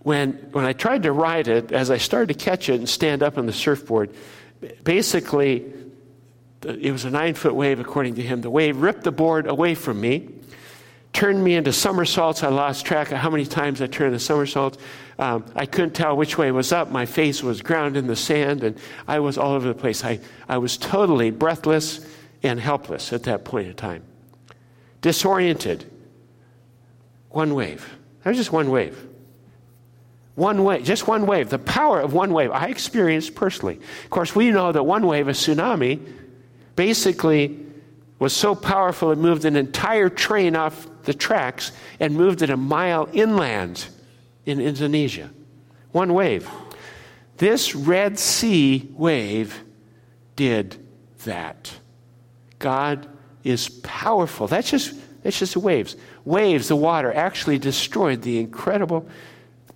when, 0.00 0.32
when 0.52 0.64
I 0.64 0.72
tried 0.72 1.02
to 1.02 1.12
ride 1.12 1.48
it, 1.48 1.72
as 1.72 1.90
I 1.90 1.98
started 1.98 2.38
to 2.38 2.44
catch 2.44 2.68
it 2.68 2.76
and 2.76 2.88
stand 2.88 3.22
up 3.22 3.36
on 3.36 3.46
the 3.46 3.52
surfboard, 3.52 4.14
basically, 4.84 5.72
it 6.62 6.92
was 6.92 7.04
a 7.04 7.10
nine 7.10 7.34
foot 7.34 7.54
wave, 7.54 7.80
according 7.80 8.14
to 8.14 8.22
him. 8.22 8.40
The 8.40 8.50
wave 8.50 8.76
ripped 8.78 9.04
the 9.04 9.12
board 9.12 9.46
away 9.46 9.74
from 9.74 10.00
me 10.00 10.28
turned 11.12 11.42
me 11.42 11.54
into 11.54 11.72
somersaults. 11.72 12.42
I 12.42 12.48
lost 12.48 12.84
track 12.84 13.10
of 13.10 13.18
how 13.18 13.30
many 13.30 13.44
times 13.44 13.82
I 13.82 13.86
turned 13.86 14.14
the 14.14 14.20
somersaults. 14.20 14.78
Um, 15.18 15.44
I 15.56 15.66
couldn't 15.66 15.94
tell 15.94 16.16
which 16.16 16.38
way 16.38 16.52
was 16.52 16.70
up. 16.72 16.90
My 16.90 17.06
face 17.06 17.42
was 17.42 17.60
ground 17.60 17.96
in 17.96 18.06
the 18.06 18.16
sand, 18.16 18.62
and 18.62 18.78
I 19.06 19.18
was 19.18 19.36
all 19.36 19.52
over 19.54 19.66
the 19.66 19.74
place. 19.74 20.04
I, 20.04 20.20
I 20.48 20.58
was 20.58 20.76
totally 20.76 21.30
breathless 21.30 22.06
and 22.42 22.60
helpless 22.60 23.12
at 23.12 23.24
that 23.24 23.44
point 23.44 23.66
in 23.66 23.74
time. 23.74 24.04
Disoriented. 25.00 25.90
One 27.30 27.54
wave. 27.54 27.88
That 28.22 28.30
was 28.30 28.38
just 28.38 28.52
one 28.52 28.70
wave. 28.70 29.06
One 30.34 30.62
wave, 30.62 30.84
just 30.84 31.08
one 31.08 31.26
wave, 31.26 31.50
the 31.50 31.58
power 31.58 32.00
of 32.00 32.12
one 32.12 32.32
wave. 32.32 32.52
I 32.52 32.66
experienced 32.66 33.34
personally. 33.34 33.80
Of 34.04 34.10
course, 34.10 34.36
we 34.36 34.52
know 34.52 34.70
that 34.70 34.84
one 34.84 35.06
wave, 35.06 35.26
a 35.26 35.32
tsunami, 35.32 36.00
basically 36.76 37.58
was 38.18 38.32
so 38.32 38.54
powerful 38.54 39.10
it 39.10 39.18
moved 39.18 39.44
an 39.44 39.56
entire 39.56 40.08
train 40.08 40.56
off 40.56 40.86
the 41.04 41.14
tracks 41.14 41.72
and 41.98 42.14
moved 42.14 42.42
it 42.42 42.50
a 42.50 42.56
mile 42.56 43.08
inland 43.12 43.86
in 44.46 44.60
Indonesia. 44.60 45.30
One 45.92 46.14
wave. 46.14 46.48
This 47.38 47.74
Red 47.74 48.18
Sea 48.18 48.88
wave 48.92 49.62
did 50.36 50.76
that. 51.24 51.72
God 52.58 53.08
is 53.44 53.68
powerful. 53.68 54.46
That's 54.46 54.70
just, 54.70 54.94
that's 55.28 55.40
just 55.40 55.58
waves. 55.58 55.94
Waves, 56.24 56.68
the 56.68 56.76
water, 56.76 57.12
actually 57.12 57.58
destroyed 57.58 58.22
the 58.22 58.38
incredible, 58.38 59.06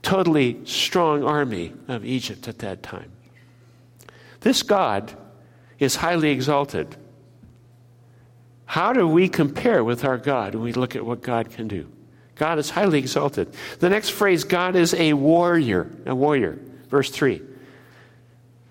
totally 0.00 0.64
strong 0.64 1.22
army 1.24 1.74
of 1.88 2.06
Egypt 2.06 2.48
at 2.48 2.60
that 2.60 2.82
time. 2.82 3.12
This 4.40 4.62
God 4.62 5.12
is 5.78 5.96
highly 5.96 6.30
exalted. 6.30 6.96
How 8.64 8.94
do 8.94 9.06
we 9.06 9.28
compare 9.28 9.84
with 9.84 10.06
our 10.06 10.16
God 10.16 10.54
when 10.54 10.64
we 10.64 10.72
look 10.72 10.96
at 10.96 11.04
what 11.04 11.20
God 11.20 11.50
can 11.50 11.68
do? 11.68 11.86
God 12.34 12.58
is 12.58 12.70
highly 12.70 12.98
exalted. 12.98 13.54
The 13.78 13.90
next 13.90 14.08
phrase, 14.08 14.44
God 14.44 14.74
is 14.74 14.94
a 14.94 15.12
warrior. 15.12 15.90
A 16.06 16.14
warrior. 16.14 16.58
Verse 16.88 17.10
3. 17.10 17.42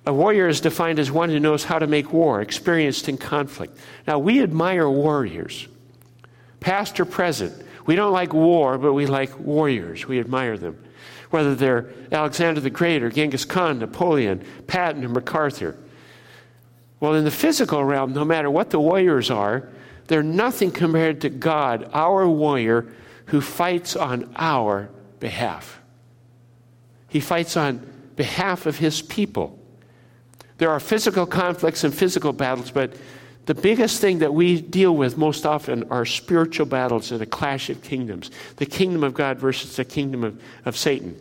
A 0.08 0.14
warrior 0.14 0.48
is 0.48 0.62
defined 0.62 0.98
as 0.98 1.12
one 1.12 1.30
who 1.30 1.40
knows 1.40 1.64
how 1.64 1.78
to 1.78 1.86
make 1.86 2.12
war, 2.12 2.42
experienced 2.42 3.08
in 3.08 3.20
conflict. 3.20 3.78
Now, 4.08 4.18
we 4.18 4.42
admire 4.42 4.90
warriors, 4.90 5.68
past 6.62 6.98
or 7.00 7.06
present. 7.06 7.54
We 7.86 7.96
don't 7.96 8.14
like 8.14 8.34
war, 8.34 8.78
but 8.78 8.94
we 8.94 9.06
like 9.08 9.38
warriors. 9.38 10.08
We 10.08 10.20
admire 10.20 10.58
them. 10.58 10.82
Whether 11.32 11.56
they're 11.56 11.90
Alexander 12.12 12.62
the 12.62 12.70
Great 12.70 13.04
or 13.04 13.10
Genghis 13.10 13.44
Khan, 13.44 13.80
Napoleon, 13.80 14.46
Patton, 14.68 15.04
or 15.04 15.10
MacArthur. 15.10 15.76
Well, 17.02 17.16
in 17.16 17.26
the 17.26 17.32
physical 17.32 17.84
realm, 17.84 18.14
no 18.14 18.24
matter 18.24 18.50
what 18.50 18.70
the 18.70 18.80
warriors 18.80 19.30
are, 19.30 19.68
they're 20.08 20.24
nothing 20.24 20.72
compared 20.72 21.22
to 21.22 21.30
God, 21.30 21.90
our 21.94 22.28
warrior, 22.28 22.94
who 23.26 23.42
fights 23.42 23.96
on 23.96 24.32
our 24.36 24.90
behalf. 25.20 25.82
He 27.08 27.20
fights 27.20 27.58
on 27.58 27.86
behalf 28.16 28.66
of 28.66 28.78
his 28.78 29.02
people. 29.02 29.58
There 30.58 30.70
are 30.70 30.80
physical 30.80 31.26
conflicts 31.26 31.84
and 31.84 31.94
physical 31.94 32.34
battles, 32.34 32.72
but 32.72 32.94
the 33.46 33.56
biggest 33.56 34.00
thing 34.00 34.20
that 34.20 34.34
we 34.34 34.62
deal 34.62 34.96
with 34.96 35.18
most 35.18 35.46
often 35.46 35.90
are 35.92 36.06
spiritual 36.06 36.66
battles 36.68 37.12
and 37.12 37.22
a 37.22 37.26
clash 37.26 37.70
of 37.70 37.82
kingdoms 37.82 38.30
the 38.58 38.66
kingdom 38.66 39.04
of 39.04 39.14
God 39.14 39.40
versus 39.40 39.76
the 39.76 39.86
kingdom 39.86 40.24
of, 40.24 40.42
of 40.66 40.78
Satan. 40.78 41.20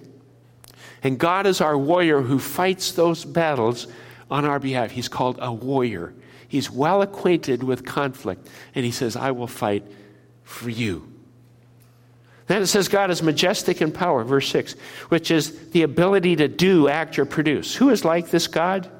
And 1.02 1.18
God 1.18 1.46
is 1.46 1.62
our 1.62 1.78
warrior 1.78 2.20
who 2.20 2.38
fights 2.38 2.92
those 2.92 3.24
battles 3.24 3.86
on 4.30 4.44
our 4.44 4.58
behalf. 4.58 4.90
He's 4.90 5.08
called 5.08 5.38
a 5.40 5.52
warrior. 5.52 6.12
He's 6.46 6.70
well 6.70 7.00
acquainted 7.00 7.62
with 7.62 7.86
conflict, 7.86 8.48
and 8.74 8.84
he 8.84 8.90
says, 8.90 9.16
I 9.16 9.30
will 9.30 9.46
fight 9.46 9.84
for 10.42 10.68
you. 10.68 11.10
Then 12.48 12.60
it 12.60 12.66
says 12.66 12.88
God 12.88 13.10
is 13.10 13.22
majestic 13.22 13.80
in 13.80 13.92
power, 13.92 14.24
verse 14.24 14.48
6, 14.50 14.74
which 15.08 15.30
is 15.30 15.70
the 15.70 15.82
ability 15.82 16.36
to 16.36 16.48
do, 16.48 16.88
act, 16.88 17.18
or 17.18 17.24
produce. 17.24 17.74
Who 17.76 17.90
is 17.90 18.04
like 18.04 18.30
this 18.30 18.48
God? 18.48 18.90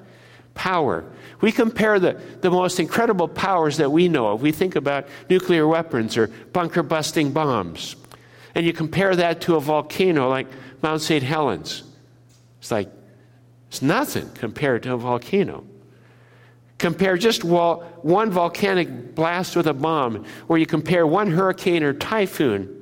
power. 0.54 1.04
We 1.40 1.52
compare 1.52 1.98
the, 1.98 2.20
the 2.40 2.50
most 2.50 2.78
incredible 2.80 3.28
powers 3.28 3.78
that 3.78 3.90
we 3.90 4.08
know 4.08 4.28
of. 4.28 4.42
We 4.42 4.52
think 4.52 4.76
about 4.76 5.06
nuclear 5.28 5.66
weapons 5.66 6.16
or 6.16 6.26
bunker 6.52 6.82
busting 6.82 7.32
bombs. 7.32 7.96
And 8.54 8.66
you 8.66 8.72
compare 8.72 9.16
that 9.16 9.40
to 9.42 9.56
a 9.56 9.60
volcano 9.60 10.28
like 10.28 10.46
Mount 10.82 11.00
St. 11.00 11.22
Helens. 11.22 11.82
It's 12.58 12.70
like, 12.70 12.90
it's 13.68 13.80
nothing 13.80 14.28
compared 14.34 14.82
to 14.82 14.94
a 14.94 14.96
volcano. 14.96 15.64
Compare 16.78 17.16
just 17.18 17.44
one 17.44 18.30
volcanic 18.30 19.14
blast 19.14 19.54
with 19.54 19.66
a 19.66 19.74
bomb, 19.74 20.24
or 20.48 20.58
you 20.58 20.66
compare 20.66 21.06
one 21.06 21.30
hurricane 21.30 21.82
or 21.82 21.92
typhoon 21.92 22.76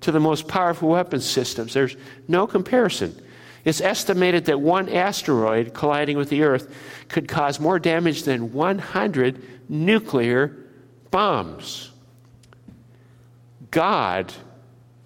to 0.00 0.12
the 0.12 0.20
most 0.20 0.48
powerful 0.48 0.88
weapons 0.88 1.28
systems. 1.28 1.74
There's 1.74 1.96
no 2.26 2.46
comparison. 2.46 3.20
It's 3.64 3.80
estimated 3.80 4.46
that 4.46 4.60
one 4.60 4.88
asteroid 4.88 5.74
colliding 5.74 6.16
with 6.16 6.30
the 6.30 6.42
Earth 6.42 6.74
could 7.08 7.28
cause 7.28 7.60
more 7.60 7.78
damage 7.78 8.22
than 8.22 8.52
100 8.52 9.68
nuclear 9.68 10.56
bombs. 11.10 11.90
God 13.70 14.32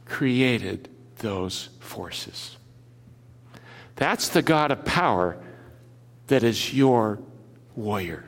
created 0.05 0.89
those 1.19 1.69
forces. 1.81 2.57
That's 3.97 4.29
the 4.29 4.43
God 4.43 4.71
of 4.71 4.85
power 4.85 5.37
that 6.29 6.43
is 6.43 6.73
your 6.73 7.21
warrior. 7.77 8.25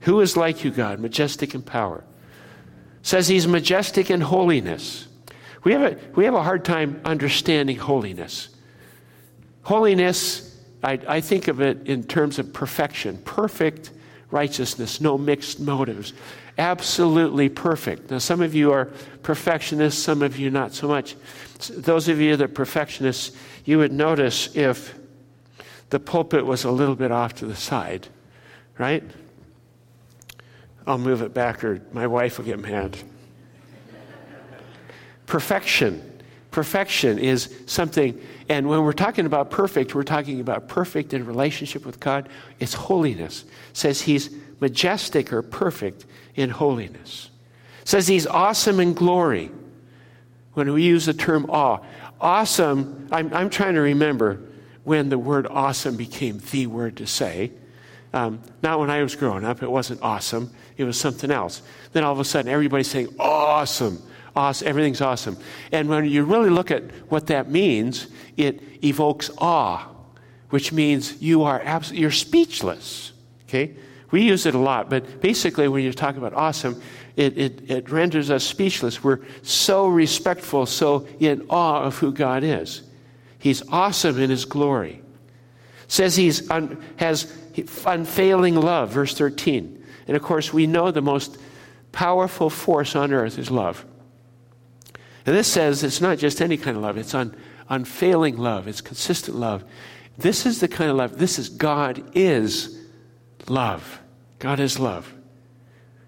Who 0.00 0.20
is 0.20 0.36
like 0.36 0.64
you, 0.64 0.70
God? 0.70 0.98
Majestic 0.98 1.54
in 1.54 1.62
power. 1.62 2.04
Says 3.02 3.28
he's 3.28 3.46
majestic 3.46 4.10
in 4.10 4.20
holiness. 4.20 5.06
We 5.64 5.72
have 5.72 5.82
a, 5.82 5.98
we 6.14 6.24
have 6.24 6.34
a 6.34 6.42
hard 6.42 6.64
time 6.64 7.00
understanding 7.04 7.76
holiness. 7.76 8.48
Holiness, 9.62 10.60
I, 10.82 10.98
I 11.06 11.20
think 11.20 11.48
of 11.48 11.60
it 11.60 11.86
in 11.86 12.04
terms 12.04 12.38
of 12.38 12.52
perfection, 12.52 13.18
perfect 13.18 13.90
righteousness, 14.30 15.00
no 15.00 15.16
mixed 15.16 15.60
motives, 15.60 16.12
absolutely 16.58 17.48
perfect. 17.48 18.10
Now, 18.10 18.18
some 18.18 18.40
of 18.40 18.54
you 18.54 18.72
are 18.72 18.86
perfectionists, 19.22 20.02
some 20.02 20.22
of 20.22 20.38
you 20.38 20.50
not 20.50 20.72
so 20.74 20.88
much. 20.88 21.14
Those 21.70 22.08
of 22.08 22.20
you 22.20 22.36
that 22.36 22.44
are 22.44 22.48
perfectionists, 22.48 23.36
you 23.64 23.78
would 23.78 23.92
notice 23.92 24.54
if 24.56 24.94
the 25.90 26.00
pulpit 26.00 26.44
was 26.44 26.64
a 26.64 26.70
little 26.70 26.96
bit 26.96 27.12
off 27.12 27.34
to 27.36 27.46
the 27.46 27.54
side, 27.54 28.08
right? 28.78 29.04
I'll 30.86 30.98
move 30.98 31.22
it 31.22 31.32
back 31.32 31.62
or 31.62 31.80
my 31.92 32.06
wife 32.06 32.38
will 32.38 32.46
get 32.46 32.58
mad. 32.58 32.96
Perfection. 35.26 36.11
Perfection 36.52 37.18
is 37.18 37.52
something 37.66 38.20
and 38.52 38.68
when 38.68 38.82
we're 38.82 38.92
talking 38.92 39.24
about 39.24 39.50
perfect, 39.50 39.94
we're 39.94 40.02
talking 40.02 40.38
about 40.38 40.68
perfect 40.68 41.14
in 41.14 41.24
relationship 41.24 41.86
with 41.86 41.98
God. 41.98 42.28
It's 42.60 42.74
holiness. 42.74 43.44
It 43.70 43.76
says 43.78 44.02
he's 44.02 44.28
majestic 44.60 45.32
or 45.32 45.40
perfect 45.40 46.04
in 46.34 46.50
holiness. 46.50 47.30
It 47.80 47.88
says 47.88 48.06
he's 48.06 48.26
awesome 48.26 48.78
in 48.78 48.92
glory. 48.92 49.50
When 50.52 50.70
we 50.74 50.82
use 50.82 51.06
the 51.06 51.14
term 51.14 51.46
awe, 51.48 51.78
awesome, 52.20 53.08
I'm, 53.10 53.32
I'm 53.32 53.48
trying 53.48 53.72
to 53.72 53.80
remember 53.80 54.42
when 54.84 55.08
the 55.08 55.18
word 55.18 55.46
awesome 55.46 55.96
became 55.96 56.42
the 56.50 56.66
word 56.66 56.98
to 56.98 57.06
say. 57.06 57.52
Um, 58.12 58.42
not 58.62 58.78
when 58.78 58.90
I 58.90 59.02
was 59.02 59.16
growing 59.16 59.46
up, 59.46 59.62
it 59.62 59.70
wasn't 59.70 60.02
awesome, 60.02 60.52
it 60.76 60.84
was 60.84 61.00
something 61.00 61.30
else. 61.30 61.62
Then 61.94 62.04
all 62.04 62.12
of 62.12 62.20
a 62.20 62.24
sudden, 62.26 62.52
everybody's 62.52 62.90
saying, 62.90 63.08
awesome 63.18 64.02
awesome, 64.34 64.68
everything's 64.68 65.00
awesome. 65.00 65.36
And 65.70 65.88
when 65.88 66.04
you 66.06 66.24
really 66.24 66.50
look 66.50 66.70
at 66.70 66.84
what 67.10 67.26
that 67.28 67.50
means, 67.50 68.06
it 68.36 68.62
evokes 68.84 69.30
awe, 69.38 69.86
which 70.50 70.72
means 70.72 71.20
you 71.20 71.42
are 71.42 71.60
abs- 71.62 71.92
you're 71.92 72.10
speechless. 72.10 73.12
Okay? 73.48 73.74
We 74.10 74.22
use 74.22 74.44
it 74.44 74.54
a 74.54 74.58
lot, 74.58 74.90
but 74.90 75.20
basically, 75.22 75.68
when 75.68 75.82
you 75.82 75.92
talk 75.92 76.16
about 76.16 76.34
awesome, 76.34 76.80
it, 77.16 77.36
it, 77.38 77.70
it 77.70 77.90
renders 77.90 78.30
us 78.30 78.44
speechless. 78.44 79.02
We're 79.02 79.20
so 79.42 79.88
respectful, 79.88 80.66
so 80.66 81.06
in 81.18 81.46
awe 81.48 81.82
of 81.82 81.98
who 81.98 82.12
God 82.12 82.44
is. 82.44 82.82
He's 83.38 83.66
awesome 83.68 84.20
in 84.20 84.30
his 84.30 84.44
glory. 84.44 85.02
Says 85.88 86.16
he's 86.16 86.50
un, 86.50 86.82
has 86.96 87.32
unfailing 87.84 88.54
love, 88.54 88.90
verse 88.90 89.14
13. 89.14 89.84
And 90.06 90.16
of 90.16 90.22
course, 90.22 90.52
we 90.52 90.66
know 90.66 90.90
the 90.90 91.02
most 91.02 91.38
powerful 91.90 92.50
force 92.50 92.96
on 92.96 93.12
earth 93.12 93.38
is 93.38 93.50
love. 93.50 93.84
And 95.24 95.36
this 95.36 95.48
says 95.48 95.84
it's 95.84 96.00
not 96.00 96.18
just 96.18 96.40
any 96.40 96.56
kind 96.56 96.76
of 96.76 96.82
love, 96.82 96.96
it's 96.96 97.14
un, 97.14 97.36
unfailing 97.68 98.36
love, 98.36 98.68
it's 98.68 98.80
consistent 98.80 99.36
love. 99.36 99.64
This 100.18 100.46
is 100.46 100.60
the 100.60 100.68
kind 100.68 100.90
of 100.90 100.96
love, 100.96 101.18
this 101.18 101.38
is 101.38 101.48
God 101.48 102.02
is 102.14 102.78
love. 103.48 104.00
God 104.38 104.58
is 104.60 104.78
love. 104.78 105.12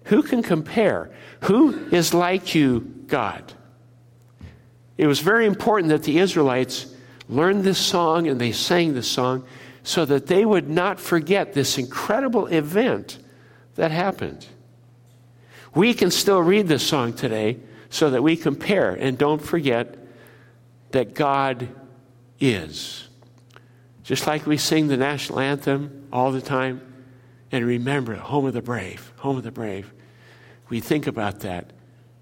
Who 0.05 0.21
can 0.21 0.43
compare? 0.43 1.11
Who 1.43 1.87
is 1.89 2.13
like 2.13 2.53
you, 2.53 2.81
God? 3.07 3.53
It 4.97 5.07
was 5.07 5.19
very 5.19 5.45
important 5.45 5.89
that 5.89 6.03
the 6.03 6.19
Israelites 6.19 6.93
learned 7.27 7.63
this 7.63 7.79
song 7.79 8.27
and 8.27 8.39
they 8.39 8.51
sang 8.51 8.93
this 8.93 9.07
song 9.07 9.45
so 9.83 10.05
that 10.05 10.27
they 10.27 10.45
would 10.45 10.69
not 10.69 10.99
forget 10.99 11.53
this 11.53 11.77
incredible 11.77 12.47
event 12.47 13.19
that 13.75 13.91
happened. 13.91 14.45
We 15.73 15.93
can 15.93 16.11
still 16.11 16.41
read 16.41 16.67
this 16.67 16.85
song 16.85 17.13
today 17.13 17.59
so 17.95 18.09
that 18.09 18.21
we 18.21 18.35
compare 18.35 18.91
and 18.91 19.17
don't 19.17 19.41
forget 19.41 19.95
that 20.91 21.13
God 21.13 21.69
is. 22.41 23.07
Just 24.03 24.27
like 24.27 24.45
we 24.45 24.57
sing 24.57 24.87
the 24.87 24.97
national 24.97 25.39
anthem 25.39 26.09
all 26.11 26.33
the 26.33 26.41
time 26.41 26.81
and 27.53 27.65
remember, 27.65 28.15
home 28.15 28.45
of 28.45 28.53
the 28.53 28.61
brave, 28.61 29.13
home 29.17 29.37
of 29.37 29.43
the 29.43 29.51
brave. 29.51 29.93
We 30.67 30.81
think 30.81 31.07
about 31.07 31.39
that. 31.39 31.71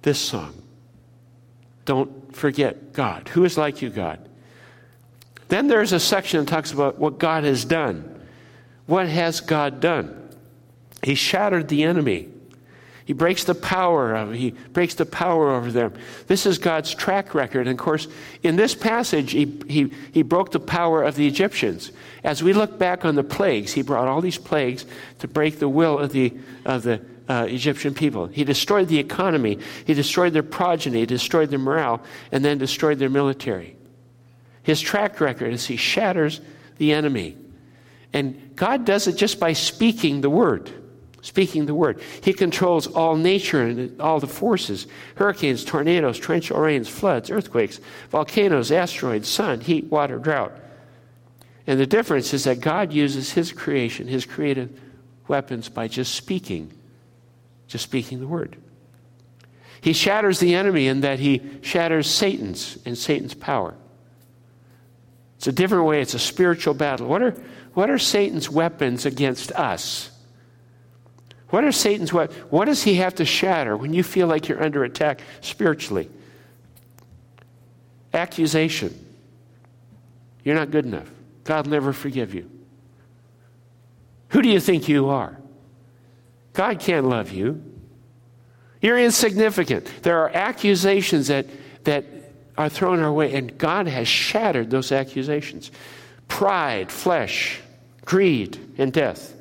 This 0.03 0.19
song. 0.19 0.61
Don't 1.85 2.35
forget 2.35 2.93
God. 2.93 3.29
Who 3.29 3.43
is 3.43 3.57
like 3.57 3.81
you, 3.81 3.89
God? 3.89 4.29
Then 5.47 5.67
there's 5.67 5.91
a 5.91 5.99
section 5.99 6.41
that 6.45 6.51
talks 6.51 6.71
about 6.71 6.99
what 6.99 7.17
God 7.17 7.45
has 7.45 7.65
done. 7.65 8.21
What 8.85 9.07
has 9.07 9.41
God 9.41 9.79
done? 9.79 10.29
He 11.01 11.15
shattered 11.15 11.67
the 11.67 11.83
enemy. 11.83 12.29
He 13.05 13.13
breaks 13.13 13.43
the 13.43 13.55
power 13.55 14.15
of 14.15 14.33
he 14.33 14.51
breaks 14.51 14.95
the 14.95 15.05
power 15.05 15.51
over 15.51 15.71
them. 15.71 15.93
This 16.27 16.45
is 16.45 16.57
God's 16.57 16.95
track 16.95 17.35
record. 17.35 17.67
And 17.67 17.77
of 17.77 17.83
course, 17.83 18.07
in 18.43 18.55
this 18.55 18.75
passage, 18.75 19.31
he, 19.31 19.59
he, 19.67 19.91
he 20.13 20.21
broke 20.21 20.51
the 20.51 20.59
power 20.59 21.03
of 21.03 21.15
the 21.15 21.27
Egyptians. 21.27 21.91
As 22.23 22.41
we 22.41 22.53
look 22.53 22.79
back 22.79 23.03
on 23.03 23.15
the 23.15 23.23
plagues, 23.23 23.73
he 23.73 23.81
brought 23.81 24.07
all 24.07 24.21
these 24.21 24.37
plagues 24.37 24.85
to 25.19 25.27
break 25.27 25.59
the 25.59 25.67
will 25.67 25.99
of 25.99 26.13
the, 26.13 26.33
of 26.63 26.83
the 26.83 27.01
uh, 27.27 27.45
Egyptian 27.49 27.93
people. 27.93 28.27
He 28.27 28.45
destroyed 28.45 28.87
the 28.87 28.99
economy, 28.99 29.59
he 29.85 29.93
destroyed 29.93 30.31
their 30.31 30.43
progeny, 30.43 31.01
He 31.01 31.05
destroyed 31.05 31.49
their 31.49 31.59
morale, 31.59 32.01
and 32.31 32.43
then 32.43 32.57
destroyed 32.57 32.99
their 32.99 33.09
military. 33.09 33.75
His 34.63 34.79
track 34.79 35.19
record 35.19 35.53
is 35.53 35.65
he 35.65 35.75
shatters 35.75 36.39
the 36.77 36.93
enemy. 36.93 37.37
And 38.13 38.55
God 38.55 38.85
does 38.85 39.07
it 39.07 39.17
just 39.17 39.39
by 39.39 39.53
speaking 39.53 40.21
the 40.21 40.29
word 40.29 40.71
speaking 41.23 41.65
the 41.65 41.73
word. 41.73 41.99
He 42.21 42.33
controls 42.33 42.85
all 42.85 43.15
nature 43.15 43.63
and 43.63 43.99
all 43.99 44.19
the 44.19 44.27
forces 44.27 44.85
hurricanes, 45.15 45.63
tornadoes, 45.63 46.19
torrential 46.19 46.59
rains, 46.59 46.89
floods, 46.89 47.31
earthquakes, 47.31 47.79
volcanoes, 48.11 48.71
asteroids, 48.71 49.27
sun, 49.27 49.61
heat, 49.61 49.85
water, 49.85 50.19
drought. 50.19 50.51
And 51.65 51.79
the 51.79 51.87
difference 51.87 52.33
is 52.33 52.43
that 52.43 52.59
God 52.59 52.91
uses 52.91 53.31
his 53.31 53.53
creation, 53.53 54.07
his 54.07 54.25
creative 54.25 54.77
weapons, 55.29 55.69
by 55.69 55.87
just 55.87 56.13
speaking, 56.13 56.73
just 57.67 57.85
speaking 57.85 58.19
the 58.19 58.27
word. 58.27 58.57
He 59.79 59.93
shatters 59.93 60.39
the 60.39 60.55
enemy 60.55 60.87
in 60.87 61.01
that 61.01 61.19
he 61.19 61.41
shatters 61.61 62.09
Satan's 62.09 62.77
and 62.85 62.97
Satan's 62.97 63.33
power. 63.33 63.75
It's 65.37 65.47
a 65.47 65.53
different 65.53 65.85
way, 65.85 66.01
it's 66.01 66.13
a 66.13 66.19
spiritual 66.19 66.73
battle. 66.73 67.07
What 67.07 67.21
are, 67.21 67.35
what 67.73 67.89
are 67.89 67.97
Satan's 67.97 68.49
weapons 68.49 69.05
against 69.05 69.53
us? 69.53 70.09
What 71.53 71.63
are 71.63 71.71
Satan's 71.71 72.11
what? 72.11 72.31
What 72.49 72.65
does 72.65 72.81
he 72.81 72.95
have 72.95 73.13
to 73.13 73.25
shatter 73.25 73.77
when 73.77 73.93
you 73.93 74.01
feel 74.01 74.25
like 74.25 74.49
you're 74.49 74.63
under 74.63 74.83
attack 74.83 75.21
spiritually? 75.41 76.09
Accusation. 78.11 78.91
You're 80.43 80.55
not 80.55 80.71
good 80.71 80.83
enough. 80.83 81.07
God 81.43 81.67
will 81.67 81.73
never 81.73 81.93
forgive 81.93 82.33
you. 82.33 82.49
Who 84.29 84.41
do 84.41 84.49
you 84.49 84.59
think 84.59 84.89
you 84.89 85.09
are? 85.09 85.37
God 86.53 86.79
can't 86.79 87.05
love 87.07 87.29
you. 87.29 87.63
You're 88.81 88.97
insignificant. 88.97 89.85
There 90.01 90.17
are 90.21 90.31
accusations 90.31 91.27
that, 91.27 91.45
that 91.83 92.03
are 92.57 92.67
thrown 92.67 92.99
our 92.99 93.13
way, 93.13 93.31
and 93.35 93.55
God 93.59 93.85
has 93.85 94.07
shattered 94.07 94.71
those 94.71 94.91
accusations. 94.91 95.69
Pride, 96.27 96.91
flesh, 96.91 97.59
greed, 98.05 98.57
and 98.79 98.91
death. 98.91 99.35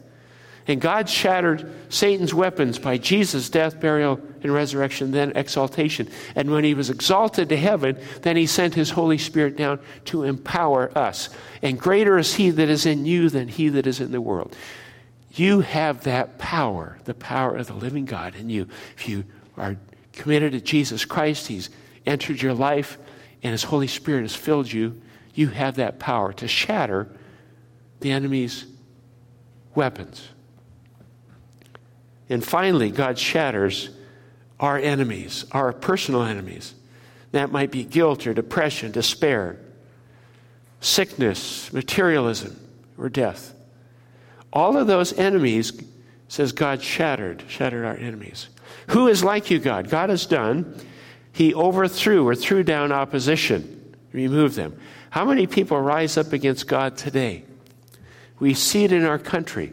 And 0.69 0.81
God 0.81 1.09
shattered 1.09 1.73
Satan's 1.89 2.33
weapons 2.33 2.79
by 2.79 2.97
Jesus' 2.97 3.51
death, 3.51 3.81
burial, 3.81 4.21
and 4.43 4.53
resurrection, 4.53 5.11
then 5.11 5.33
exaltation. 5.35 6.09
And 6.37 6.51
when 6.51 6.63
he 6.63 6.75
was 6.75 6.91
exalted 6.91 7.49
to 7.49 7.57
heaven, 7.57 7.99
then 8.23 8.37
he 8.37 8.47
sent 8.47 8.75
his 8.75 8.91
Holy 8.91 9.19
Spirit 9.19 9.57
down 9.57 9.81
to 10.07 10.23
empower 10.23 10.97
us. 10.97 11.31
And 11.63 11.79
greater 11.79 12.17
is 12.19 12.35
he 12.35 12.51
that 12.51 12.69
is 12.69 12.87
in 12.87 13.07
you 13.07 13.29
than 13.29 13.49
he 13.49 13.69
that 13.71 13.87
is 13.87 14.01
in 14.01 14.13
the 14.13 14.21
world. 14.21 14.57
You 15.35 15.61
have 15.61 16.05
that 16.05 16.39
power, 16.39 16.99
the 17.05 17.15
power 17.15 17.57
of 17.57 17.67
the 17.67 17.75
living 17.75 18.05
God 18.05 18.37
in 18.37 18.49
you. 18.49 18.69
If 18.97 19.09
you 19.09 19.25
are 19.57 19.77
committed 20.13 20.53
to 20.53 20.61
Jesus 20.61 21.05
Christ, 21.05 21.47
he's 21.49 21.71
entered 22.07 22.43
your 22.43 22.55
life, 22.55 22.99
and 23.43 23.53
his 23.53 23.65
Holy 23.65 23.87
Spirit 23.89 24.23
has 24.23 24.35
filled 24.35 24.71
you, 24.71 25.01
you 25.35 25.49
have 25.49 25.77
that 25.77 25.99
power 25.99 26.33
to 26.35 26.47
shatter 26.47 27.09
the 28.01 28.11
enemy's 28.11 28.67
weapons. 29.75 30.29
And 32.29 32.45
finally, 32.45 32.91
God 32.91 33.19
shatters 33.19 33.91
our 34.61 34.79
enemies, 34.79 35.45
our 35.53 35.73
personal 35.73 36.23
enemies. 36.23 36.75
That 37.33 37.51
might 37.51 37.71
be 37.71 37.85
guilt 37.85 38.27
or 38.27 38.35
depression, 38.35 38.93
despair, 38.93 39.59
sickness, 40.81 41.73
materialism, 41.73 42.59
or 42.97 43.09
death. 43.09 43.55
All 44.53 44.77
of 44.77 44.87
those 44.87 45.13
enemies, 45.15 45.73
says 46.29 46.53
God 46.53 46.83
shattered, 46.83 47.45
shattered 47.49 47.85
our 47.85 47.97
enemies. 47.97 48.49
Who 48.89 49.09
is 49.09 49.25
like 49.25 49.51
you, 49.51 49.59
God? 49.59 49.91
God 49.91 50.11
has 50.11 50.27
done. 50.27 50.79
He 51.33 51.55
overthrew 51.55 52.27
or 52.27 52.35
threw 52.35 52.63
down 52.63 52.93
opposition, 52.93 53.97
removed 54.13 54.57
them. 54.57 54.79
How 55.11 55.25
many 55.25 55.47
people 55.47 55.79
rise 55.81 56.17
up 56.17 56.33
against 56.33 56.69
God 56.69 56.97
today? 56.97 57.45
We 58.39 58.55
see 58.55 58.85
it 58.85 58.93
in 58.93 59.05
our 59.05 59.19
country. 59.19 59.73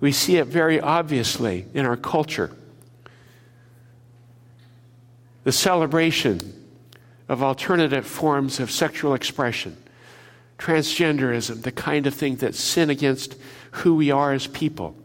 We 0.00 0.12
see 0.12 0.36
it 0.36 0.46
very 0.46 0.80
obviously 0.80 1.66
in 1.72 1.86
our 1.86 1.96
culture. 1.96 2.50
The 5.44 5.52
celebration 5.52 6.40
of 7.28 7.42
alternative 7.42 8.06
forms 8.06 8.60
of 8.60 8.70
sexual 8.70 9.14
expression, 9.14 9.76
transgenderism, 10.58 11.62
the 11.62 11.72
kind 11.72 12.06
of 12.06 12.14
thing 12.14 12.36
that 12.36 12.54
sin 12.54 12.90
against 12.90 13.36
who 13.72 13.94
we 13.94 14.10
are 14.10 14.32
as 14.32 14.46
people. 14.46 14.96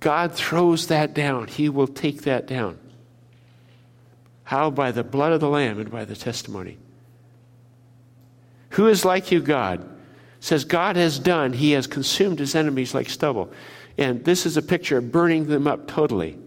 God 0.00 0.34
throws 0.34 0.88
that 0.88 1.14
down. 1.14 1.48
He 1.48 1.68
will 1.68 1.86
take 1.86 2.22
that 2.22 2.46
down. 2.46 2.78
How? 4.44 4.70
By 4.70 4.92
the 4.92 5.02
blood 5.02 5.32
of 5.32 5.40
the 5.40 5.48
Lamb 5.48 5.80
and 5.80 5.90
by 5.90 6.04
the 6.04 6.14
testimony. 6.14 6.78
Who 8.70 8.86
is 8.86 9.04
like 9.04 9.32
you, 9.32 9.40
God? 9.40 9.95
Says 10.46 10.64
God 10.64 10.94
has 10.94 11.18
done, 11.18 11.52
he 11.52 11.72
has 11.72 11.88
consumed 11.88 12.38
his 12.38 12.54
enemies 12.54 12.94
like 12.94 13.10
stubble. 13.10 13.50
And 13.98 14.24
this 14.24 14.46
is 14.46 14.56
a 14.56 14.62
picture 14.62 14.98
of 14.98 15.10
burning 15.10 15.48
them 15.48 15.66
up 15.66 15.88
totally. 15.88 16.38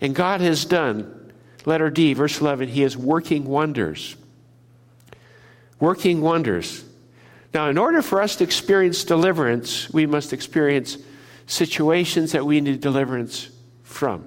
And 0.00 0.14
God 0.14 0.40
has 0.40 0.64
done, 0.64 1.32
letter 1.64 1.90
D, 1.90 2.14
verse 2.14 2.40
11, 2.40 2.68
he 2.68 2.84
is 2.84 2.96
working 2.96 3.44
wonders. 3.44 4.14
Working 5.80 6.20
wonders. 6.20 6.84
Now, 7.52 7.68
in 7.68 7.78
order 7.78 8.00
for 8.00 8.22
us 8.22 8.36
to 8.36 8.44
experience 8.44 9.02
deliverance, 9.02 9.92
we 9.92 10.06
must 10.06 10.32
experience 10.32 10.98
situations 11.48 12.30
that 12.30 12.46
we 12.46 12.60
need 12.60 12.80
deliverance 12.80 13.50
from. 13.82 14.24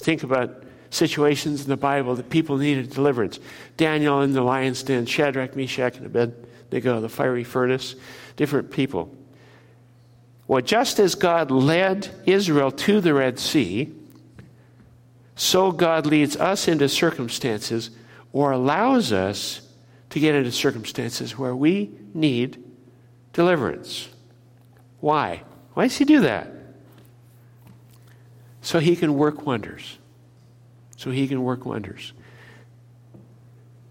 Think 0.00 0.24
about 0.24 0.64
situations 0.90 1.62
in 1.62 1.68
the 1.68 1.76
Bible 1.76 2.16
that 2.16 2.28
people 2.28 2.56
needed 2.56 2.90
deliverance. 2.90 3.38
Daniel 3.76 4.22
in 4.22 4.32
the 4.32 4.42
lion's 4.42 4.82
den, 4.82 5.06
Shadrach, 5.06 5.54
Meshach, 5.54 5.96
and 5.98 6.06
Abednego 6.06 6.48
they 6.72 6.80
go, 6.80 7.02
the 7.02 7.08
fiery 7.08 7.44
furnace, 7.44 7.94
different 8.34 8.70
people. 8.70 9.14
Well, 10.48 10.62
just 10.62 10.98
as 10.98 11.14
God 11.14 11.50
led 11.50 12.08
Israel 12.24 12.72
to 12.72 13.02
the 13.02 13.12
Red 13.12 13.38
Sea, 13.38 13.92
so 15.36 15.70
God 15.70 16.06
leads 16.06 16.34
us 16.34 16.68
into 16.68 16.88
circumstances 16.88 17.90
or 18.32 18.52
allows 18.52 19.12
us 19.12 19.60
to 20.08 20.18
get 20.18 20.34
into 20.34 20.50
circumstances 20.50 21.36
where 21.36 21.54
we 21.54 21.90
need 22.14 22.64
deliverance. 23.34 24.08
Why? 25.00 25.42
Why 25.74 25.88
does 25.88 25.98
He 25.98 26.06
do 26.06 26.20
that? 26.20 26.50
So 28.62 28.78
He 28.78 28.96
can 28.96 29.18
work 29.18 29.44
wonders. 29.44 29.98
So 30.96 31.10
He 31.10 31.28
can 31.28 31.42
work 31.42 31.66
wonders. 31.66 32.14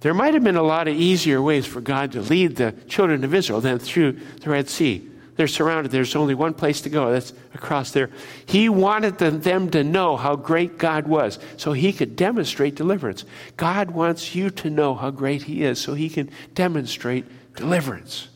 There 0.01 0.13
might 0.15 0.33
have 0.33 0.43
been 0.43 0.55
a 0.55 0.63
lot 0.63 0.87
of 0.87 0.95
easier 0.95 1.41
ways 1.41 1.65
for 1.65 1.79
God 1.79 2.11
to 2.13 2.21
lead 2.21 2.55
the 2.55 2.73
children 2.87 3.23
of 3.23 3.33
Israel 3.33 3.61
than 3.61 3.79
through 3.79 4.13
the 4.41 4.49
Red 4.49 4.67
Sea. 4.67 5.07
They're 5.35 5.47
surrounded. 5.47 5.91
There's 5.91 6.15
only 6.15 6.35
one 6.35 6.53
place 6.53 6.81
to 6.81 6.89
go. 6.89 7.11
That's 7.11 7.33
across 7.53 7.91
there. 7.91 8.09
He 8.45 8.67
wanted 8.67 9.17
them 9.17 9.69
to 9.69 9.83
know 9.83 10.17
how 10.17 10.35
great 10.35 10.77
God 10.77 11.07
was 11.07 11.39
so 11.55 11.71
he 11.71 11.93
could 11.93 12.15
demonstrate 12.15 12.75
deliverance. 12.75 13.25
God 13.57 13.91
wants 13.91 14.35
you 14.35 14.49
to 14.49 14.69
know 14.69 14.93
how 14.93 15.09
great 15.11 15.43
he 15.43 15.63
is 15.63 15.79
so 15.79 15.93
he 15.93 16.09
can 16.09 16.29
demonstrate 16.53 17.25
deliverance. 17.55 18.27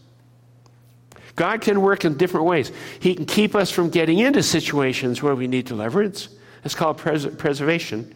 God 1.36 1.62
can 1.62 1.82
work 1.82 2.06
in 2.06 2.16
different 2.16 2.46
ways. 2.46 2.72
He 3.00 3.14
can 3.16 3.26
keep 3.26 3.56
us 3.56 3.72
from 3.72 3.90
getting 3.90 4.20
into 4.20 4.42
situations 4.42 5.22
where 5.22 5.36
we 5.36 5.48
need 5.48 5.66
deliverance. 5.66 6.30
It's 6.64 6.76
called 6.76 6.98
pres- 6.98 7.28
preservation. 7.28 8.16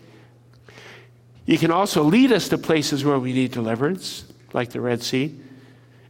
He 1.49 1.57
can 1.57 1.71
also 1.71 2.03
lead 2.03 2.31
us 2.31 2.49
to 2.49 2.59
places 2.59 3.03
where 3.03 3.17
we 3.17 3.33
need 3.33 3.53
deliverance, 3.53 4.23
like 4.53 4.69
the 4.69 4.81
Red 4.81 5.01
Sea. 5.01 5.35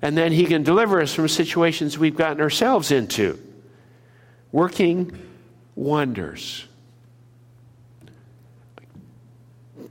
And 0.01 0.17
then 0.17 0.33
He 0.33 0.45
can 0.45 0.63
deliver 0.63 0.99
us 0.99 1.13
from 1.13 1.29
situations 1.29 1.97
we've 1.97 2.17
gotten 2.17 2.41
ourselves 2.41 2.91
into. 2.91 3.39
Working 4.51 5.17
wonders. 5.75 6.67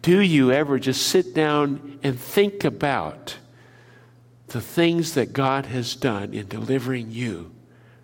Do 0.03 0.21
you 0.21 0.53
ever 0.53 0.79
just 0.79 1.07
sit 1.07 1.33
down 1.33 1.99
and 2.03 2.21
think 2.21 2.63
about 2.65 3.39
the 4.49 4.61
things 4.61 5.15
that 5.15 5.33
God 5.33 5.65
has 5.65 5.97
done 5.97 6.35
in 6.35 6.47
delivering 6.49 7.11
you 7.11 7.53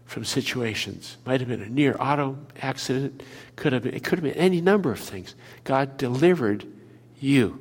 from 0.07 0.25
situations? 0.25 1.19
Might 1.27 1.41
have 1.41 1.51
been 1.51 1.61
a 1.61 1.69
near 1.69 1.95
auto 2.01 2.39
accident, 2.63 3.23
could 3.55 3.75
have 3.75 3.83
been, 3.83 3.93
it 3.93 4.03
could 4.03 4.19
have 4.19 4.25
been 4.25 4.43
any 4.43 4.63
number 4.63 4.91
of 4.91 4.99
things. 4.99 5.35
God 5.65 5.99
delivered 5.99 6.65
you. 7.25 7.59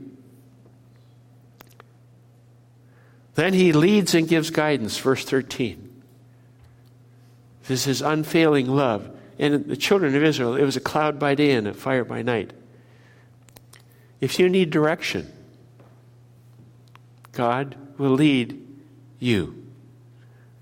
Then 3.36 3.54
he 3.54 3.74
leads 3.74 4.14
and 4.14 4.28
gives 4.28 4.52
guidance, 4.52 4.98
verse 4.98 5.26
13. 5.26 6.02
This 7.62 7.82
is 7.82 7.86
his 7.86 8.02
unfailing 8.02 8.68
love. 8.68 9.10
And 9.40 9.66
the 9.66 9.78
children 9.78 10.16
of 10.16 10.24
Israel, 10.24 10.56
it 10.56 10.64
was 10.64 10.76
a 10.76 10.82
cloud 10.82 11.18
by 11.18 11.34
day 11.34 11.52
and 11.52 11.68
a 11.68 11.74
fire 11.74 12.04
by 12.04 12.22
night. 12.22 12.54
If 14.22 14.38
you 14.38 14.48
need 14.48 14.70
direction, 14.70 15.32
God 17.32 17.76
will 17.98 18.12
lead 18.12 18.62
you. 19.20 19.66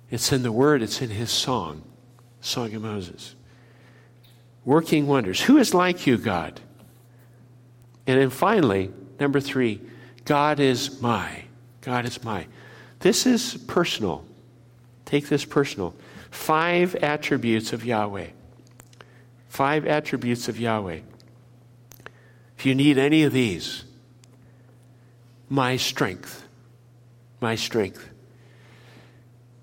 It's 0.09 0.31
in 0.31 0.43
the 0.43 0.51
Word, 0.51 0.81
it's 0.81 1.01
in 1.01 1.09
His 1.09 1.31
song, 1.31 1.83
Song 2.39 2.73
of 2.73 2.81
Moses. 2.81 3.35
Working 4.63 5.07
wonders. 5.07 5.41
Who 5.41 5.57
is 5.57 5.73
like 5.73 6.07
you, 6.07 6.17
God? 6.17 6.61
And 8.11 8.19
then 8.19 8.29
finally, 8.29 8.91
number 9.21 9.39
three, 9.39 9.79
God 10.25 10.59
is 10.59 11.01
my. 11.01 11.45
God 11.79 12.05
is 12.05 12.21
my. 12.25 12.45
This 12.99 13.25
is 13.25 13.55
personal. 13.67 14.25
Take 15.05 15.29
this 15.29 15.45
personal. 15.45 15.95
Five 16.29 16.93
attributes 16.95 17.71
of 17.71 17.85
Yahweh. 17.85 18.27
Five 19.47 19.87
attributes 19.87 20.49
of 20.49 20.59
Yahweh. 20.59 20.99
If 22.57 22.65
you 22.65 22.75
need 22.75 22.97
any 22.97 23.23
of 23.23 23.31
these, 23.31 23.85
my 25.47 25.77
strength. 25.77 26.45
My 27.39 27.55
strength. 27.55 28.09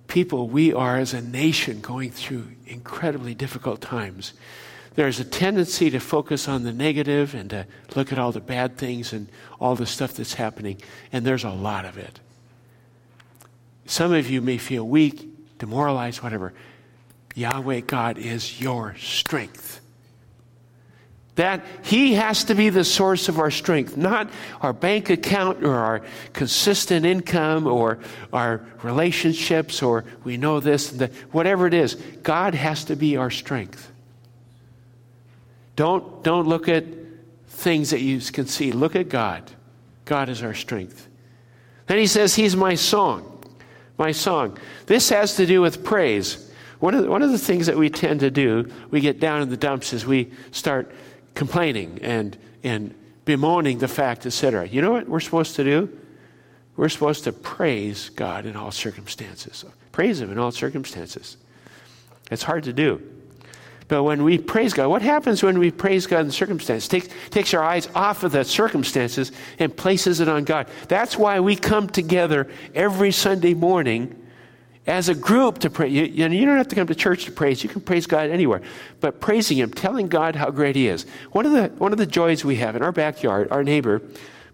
People, 0.07 0.49
we 0.49 0.73
are 0.73 0.97
as 0.97 1.13
a 1.13 1.21
nation 1.21 1.83
going 1.83 2.13
through 2.13 2.47
incredibly 2.67 3.35
difficult 3.35 3.83
times. 3.83 4.33
There's 4.95 5.21
a 5.21 5.25
tendency 5.25 5.91
to 5.91 6.01
focus 6.01 6.49
on 6.49 6.65
the 6.65 6.73
negative 6.73 7.35
and 7.35 7.51
to 7.51 7.67
look 7.95 8.13
at 8.13 8.19
all 8.19 8.33
the 8.33 8.41
bad 8.41 8.77
things 8.77 9.13
and 9.13 9.29
all 9.61 9.77
the 9.77 9.87
stuff 9.87 10.15
that's 10.15 10.35
happening, 10.35 10.81
and 11.13 11.25
there's 11.25 11.45
a 11.45 11.51
lot 11.51 11.85
of 11.85 11.99
it. 11.99 12.21
Some 13.87 14.13
of 14.13 14.29
you 14.29 14.43
may 14.43 14.59
feel 14.59 14.87
weak, 14.87 15.29
demoralized, 15.59 16.23
whatever. 16.23 16.53
Yahweh 17.35 17.81
God 17.81 18.19
is 18.19 18.61
your 18.61 18.97
strength. 18.99 19.81
That 21.37 21.65
He 21.85 22.15
has 22.15 22.45
to 22.45 22.57
be 22.57 22.69
the 22.69 22.83
source 22.83 23.29
of 23.29 23.39
our 23.39 23.53
strength, 23.53 23.97
not 23.97 24.29
our 24.61 24.73
bank 24.73 25.09
account 25.09 25.63
or 25.65 25.75
our 25.75 26.03
consistent 26.33 27.07
income 27.07 27.69
or 27.69 28.01
our 28.33 28.67
relationships 28.83 29.81
or 29.81 30.05
we 30.25 30.37
know 30.37 30.59
this 30.59 30.91
and 30.91 31.01
that. 31.01 31.13
Whatever 31.33 31.69
it 31.69 31.75
is, 31.75 31.95
God 32.25 32.57
has 32.57 32.85
to 32.87 32.97
be 32.97 33.17
our 33.17 33.31
strength. 33.31 33.93
Don't, 35.79 36.25
don't 36.25 36.49
look 36.49 36.69
at 36.69 36.85
things 37.47 37.91
that 37.91 38.01
you 38.01 38.19
can 38.21 38.49
see. 38.49 38.73
Look 38.73 38.97
at 38.97 39.09
God. 39.09 39.49
God 40.05 40.29
is 40.29 40.43
our 40.43 40.55
strength. 40.55 41.07
Then 41.87 41.99
He 41.99 42.09
says, 42.09 42.35
He's 42.35 42.57
my 42.57 42.75
song 42.75 43.39
my 43.99 44.13
song. 44.13 44.57
This 44.87 45.09
has 45.11 45.37
to 45.37 45.47
do 45.47 45.61
with 45.61 45.85
praise. 45.85 46.51
One 46.79 46.95
of, 46.95 47.03
the, 47.03 47.11
one 47.11 47.23
of 47.23 47.33
the 47.33 47.39
things 47.39 47.67
that 47.67 47.77
we 47.77 47.91
tend 47.91 48.21
to 48.21 48.31
do, 48.31 48.71
we 48.91 49.01
get 49.01 49.19
down 49.19 49.43
in 49.43 49.51
the 49.51 49.57
dumps, 49.57 49.93
is 49.93 50.07
we 50.07 50.31
start 50.53 50.93
complaining 51.35 51.99
and, 52.03 52.39
and 52.63 52.95
bemoaning 53.25 53.79
the 53.79 53.89
fact, 53.89 54.25
etc. 54.25 54.69
You 54.69 54.81
know 54.81 54.93
what 54.93 55.09
we're 55.09 55.21
supposed 55.21 55.57
to 55.57 55.65
do? 55.65 55.99
We're 56.77 56.89
supposed 56.89 57.25
to 57.25 57.33
praise 57.33 58.09
God 58.11 58.47
in 58.47 58.55
all 58.55 58.71
circumstances. 58.71 59.65
Praise 59.91 60.21
Him 60.21 60.31
in 60.31 60.39
all 60.39 60.53
circumstances. 60.53 61.37
It's 62.31 62.45
hard 62.45 62.65
to 62.65 62.73
do. 62.73 63.03
But 63.89 64.03
when 64.03 64.23
we 64.23 64.37
praise 64.37 64.75
God, 64.75 64.89
what 64.89 65.01
happens 65.01 65.43
when 65.43 65.59
we 65.59 65.71
praise 65.71 66.07
God 66.07 66.21
in 66.21 66.31
circumstances? 66.31 66.89
Takes, 66.89 67.09
takes 67.31 67.55
our 67.55 67.65
eyes 67.65 67.89
off 67.95 68.23
of 68.23 68.33
the 68.33 68.45
circumstances 68.45 69.33
and 69.59 69.75
places 69.75 70.21
it 70.21 70.29
on 70.29 70.45
God. 70.45 70.69
That's 70.89 71.17
why 71.17 71.41
we 71.41 71.57
come 71.57 71.89
together 71.89 72.49
every 72.75 73.13
Sunday 73.13 73.55
morning 73.55 74.15
as 74.87 75.09
a 75.09 75.15
group 75.15 75.59
to 75.61 75.71
pray. 75.71 75.89
You, 75.89 76.05
you, 76.05 76.47
don't 76.47 76.59
have 76.59 76.69
to 76.69 76.75
come 76.75 76.87
to 76.87 76.95
church 76.95 77.25
to 77.25 77.33
praise. 77.33 77.63
You 77.63 77.71
can 77.71 77.81
praise 77.81 78.07
God 78.07 78.29
anywhere. 78.31 78.61
But 79.01 79.21
praising 79.21 79.57
Him, 79.57 79.71
telling 79.71 80.09
God 80.09 80.37
how 80.37 80.51
great 80.51 80.77
He 80.77 80.89
is. 80.89 81.07
One 81.33 81.47
of 81.47 81.53
the, 81.53 81.69
one 81.79 81.93
of 81.93 81.99
the 81.99 82.07
joys 82.07 82.45
we 82.45 82.57
have 82.57 82.77
in 82.77 82.83
our 82.83 82.93
backyard, 82.93 83.49
our 83.51 83.65
neighbor 83.65 84.03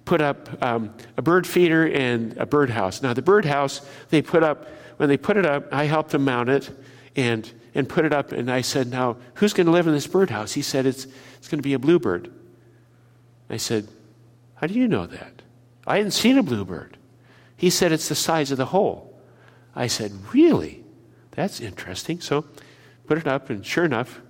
put 0.05 0.21
up 0.21 0.63
um, 0.63 0.95
a 1.17 1.23
bird 1.23 1.47
feeder 1.47 1.89
and 1.89 2.37
a 2.37 2.47
birdhouse. 2.47 3.03
Now, 3.03 3.15
the 3.15 3.23
birdhouse, 3.23 3.81
they 4.11 4.23
put 4.23 4.43
up, 4.43 4.69
when 4.99 5.09
they 5.09 5.17
put 5.17 5.37
it 5.37 5.47
up, 5.47 5.73
I 5.73 5.85
helped 5.85 6.11
them 6.11 6.25
mount 6.25 6.51
it. 6.51 6.71
And 7.17 7.51
and 7.75 7.89
put 7.89 8.05
it 8.05 8.13
up. 8.13 8.33
And 8.33 8.51
I 8.51 8.61
said, 8.61 8.91
Now, 8.91 9.17
who's 9.35 9.53
going 9.53 9.67
to 9.67 9.73
live 9.73 9.87
in 9.87 9.95
this 9.95 10.07
birdhouse? 10.07 10.53
He 10.53 10.63
said, 10.63 10.87
It's, 10.87 11.07
it's 11.39 11.49
going 11.49 11.59
to 11.59 11.63
be 11.63 11.75
a 11.75 11.79
bluebird. 11.79 12.33
I 13.51 13.57
said, 13.57 13.89
How 14.57 14.67
do 14.67 14.75
you 14.75 14.89
know 14.89 15.07
that? 15.07 15.43
I 15.87 15.97
hadn't 15.97 16.13
seen 16.13 16.39
a 16.39 16.43
bluebird. 16.43 16.97
He 17.57 17.71
said, 17.71 17.93
It's 17.93 18.09
the 18.09 18.15
size 18.15 18.51
of 18.51 18.59
the 18.59 18.67
hole. 18.67 19.19
I 19.75 19.87
said, 19.87 20.13
Really? 20.33 20.85
That's 21.33 21.61
interesting. 21.61 22.21
So 22.21 22.45
put 23.07 23.19
it 23.19 23.27
up, 23.27 23.51
and 23.51 23.67
sure 23.67 23.85
enough, 23.85 24.21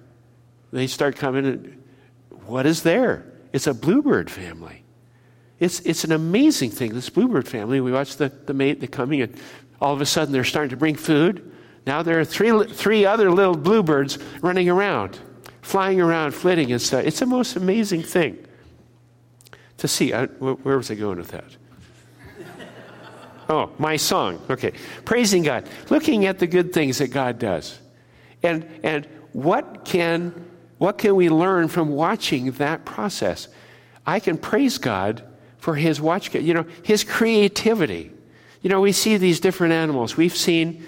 they 0.73 0.87
start 0.87 1.17
coming. 1.17 1.45
And 1.45 1.83
what 2.47 2.67
is 2.67 2.83
there? 2.83 3.31
It's 3.53 3.67
a 3.67 3.75
bluebird 3.75 4.31
family. 4.31 4.83
It's, 5.61 5.81
it's 5.81 6.05
an 6.05 6.13
amazing 6.13 6.71
thing, 6.71 6.93
this 6.93 7.11
bluebird 7.11 7.47
family. 7.47 7.81
We 7.81 7.93
watch 7.93 8.17
the, 8.17 8.29
the 8.29 8.55
mate, 8.55 8.81
they're 8.81 8.89
coming, 8.89 9.23
and 9.23 9.37
all 9.81 9.93
of 9.93 10.01
a 10.01 10.07
sudden 10.07 10.33
they're 10.33 10.45
starting 10.45 10.71
to 10.71 10.77
bring 10.77 10.97
food. 10.97 11.54
Now 11.87 12.03
there 12.03 12.19
are 12.19 12.25
three, 12.25 12.67
three 12.67 13.05
other 13.05 13.31
little 13.31 13.57
bluebirds 13.57 14.19
running 14.41 14.69
around, 14.69 15.19
flying 15.63 16.01
around, 16.01 16.33
flitting 16.33 16.73
and 16.73 16.81
stuff. 16.81 17.05
It's 17.05 17.21
the 17.21 17.27
most 17.27 17.57
amazing 17.57 18.03
thing 18.03 18.39
to 19.79 19.89
see. 19.89 20.13
I, 20.13 20.27
where 20.27 20.77
was 20.77 20.91
I 20.91 20.95
going 20.95 21.19
with 21.19 21.29
that? 21.29 21.45
Oh, 23.47 23.71
my 23.77 23.97
song. 23.97 24.41
Okay. 24.49 24.73
Praising 25.05 25.43
God. 25.43 25.69
Looking 25.91 26.25
at 26.25 26.39
the 26.39 26.47
good 26.47 26.73
things 26.73 26.97
that 26.97 27.09
God 27.09 27.39
does. 27.39 27.79
And, 28.43 28.67
and 28.83 29.07
what, 29.33 29.85
can, 29.85 30.49
what 30.79 30.97
can 30.97 31.15
we 31.15 31.29
learn 31.29 31.69
from 31.69 31.91
watching 31.91 32.53
that 32.53 32.87
process? 32.87 33.49
I 34.07 34.19
can 34.19 34.39
praise 34.39 34.79
God 34.79 35.25
for 35.59 35.75
his 35.75 36.01
watch, 36.01 36.35
you 36.35 36.55
know, 36.55 36.65
his 36.83 37.05
creativity. 37.05 38.13
You 38.63 38.71
know, 38.71 38.81
we 38.81 38.93
see 38.93 39.19
these 39.19 39.41
different 39.41 39.75
animals. 39.75 40.17
We've 40.17 40.35
seen 40.35 40.83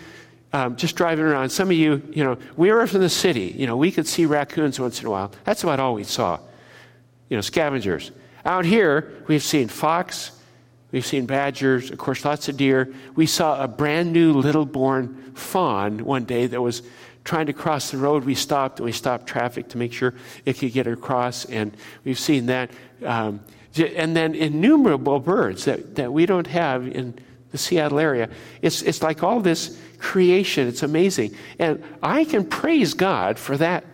um, 0.57 0.75
just 0.77 0.97
driving 0.97 1.27
around. 1.27 1.51
Some 1.51 1.69
of 1.69 1.77
you, 1.77 2.03
you 2.13 2.25
know, 2.25 2.39
we 2.57 2.73
were 2.73 2.87
from 2.87 3.01
the 3.01 3.11
city. 3.11 3.55
You 3.59 3.67
know, 3.67 3.77
we 3.77 3.93
could 3.93 4.07
see 4.07 4.25
raccoons 4.25 4.81
once 4.81 5.01
in 5.01 5.07
a 5.07 5.11
while. 5.11 5.31
That's 5.45 5.63
about 5.63 5.81
all 5.81 5.93
we 5.93 6.05
saw. 6.05 6.41
You 7.29 7.37
know, 7.37 7.43
scavengers. 7.43 8.11
Out 8.43 8.65
here, 8.65 9.13
we've 9.27 9.43
seen 9.43 9.69
fox, 9.69 10.31
we've 10.93 11.05
seen 11.05 11.27
badgers, 11.27 11.91
of 11.91 11.99
course, 11.99 12.25
lots 12.25 12.49
of 12.49 12.57
deer. 12.57 12.91
We 13.15 13.27
saw 13.27 13.63
a 13.63 13.69
brand 13.69 14.15
new 14.15 14.33
little 14.33 14.65
born 14.65 15.33
fawn 15.35 16.05
one 16.07 16.25
day 16.25 16.47
that 16.47 16.63
was 16.63 16.83
trying 17.25 17.47
to 17.47 17.53
cross 17.53 17.91
the 17.91 17.99
road. 17.99 18.25
We 18.25 18.35
stopped 18.35 18.79
and 18.79 18.87
we 18.87 18.93
stopped 18.93 19.27
traffic 19.27 19.69
to 19.71 19.79
make 19.79 19.93
sure 19.93 20.15
it 20.47 20.55
could 20.55 20.73
get 20.73 20.87
across, 20.87 21.45
and 21.45 21.77
we've 22.03 22.19
seen 22.19 22.47
that. 22.47 22.71
Um, 23.05 23.41
and 23.79 24.17
then 24.17 24.35
innumerable 24.35 25.21
birds 25.21 25.67
that, 25.67 25.97
that 25.97 26.11
we 26.11 26.25
don't 26.25 26.47
have 26.47 26.89
in 26.89 27.19
the 27.51 27.59
Seattle 27.59 27.99
area. 27.99 28.29
It's, 28.63 28.83
it's 28.83 29.03
like 29.03 29.23
all 29.23 29.41
this 29.41 29.79
creation. 29.99 30.69
It's 30.69 30.83
amazing. 30.83 31.35
And 31.59 31.83
I 32.03 32.25
can 32.25 32.45
praise 32.45 32.95
God 32.95 33.39
for 33.39 33.57
that 33.57 33.85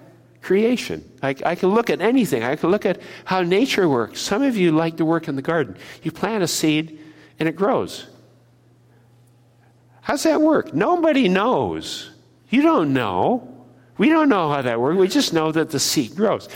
creation. 0.41 1.09
I, 1.23 1.35
I, 1.47 1.55
can 1.55 1.71
look 1.71 1.89
at 1.89 2.01
anything. 2.01 2.43
I 2.43 2.57
can 2.57 2.71
look 2.71 2.85
at 2.85 3.01
how 3.25 3.43
nature 3.43 3.89
works. 3.89 4.21
Some 4.21 4.43
of 4.43 4.57
you 4.57 4.73
like 4.73 4.97
to 4.97 5.05
work 5.05 5.29
in 5.29 5.37
the 5.37 5.43
garden. 5.43 5.77
You 6.03 6.11
plant 6.11 6.43
a 6.43 6.49
seed 6.49 6.99
and 7.39 7.49
it 7.49 7.57
grows. 7.57 8.07
How's 10.01 10.25
that 10.25 10.41
work? 10.41 10.75
Nobody 10.75 11.29
knows. 11.29 12.11
You 12.51 12.63
don't 12.63 12.93
know. 12.93 13.49
We 13.99 14.09
don't 14.09 14.29
know 14.29 14.51
how 14.51 14.63
that 14.63 14.81
works. 14.81 14.99
We 14.99 15.09
just 15.09 15.33
know 15.33 15.53
that 15.53 15.71
the 15.71 15.79
seed 15.79 16.17
grows. 16.17 16.49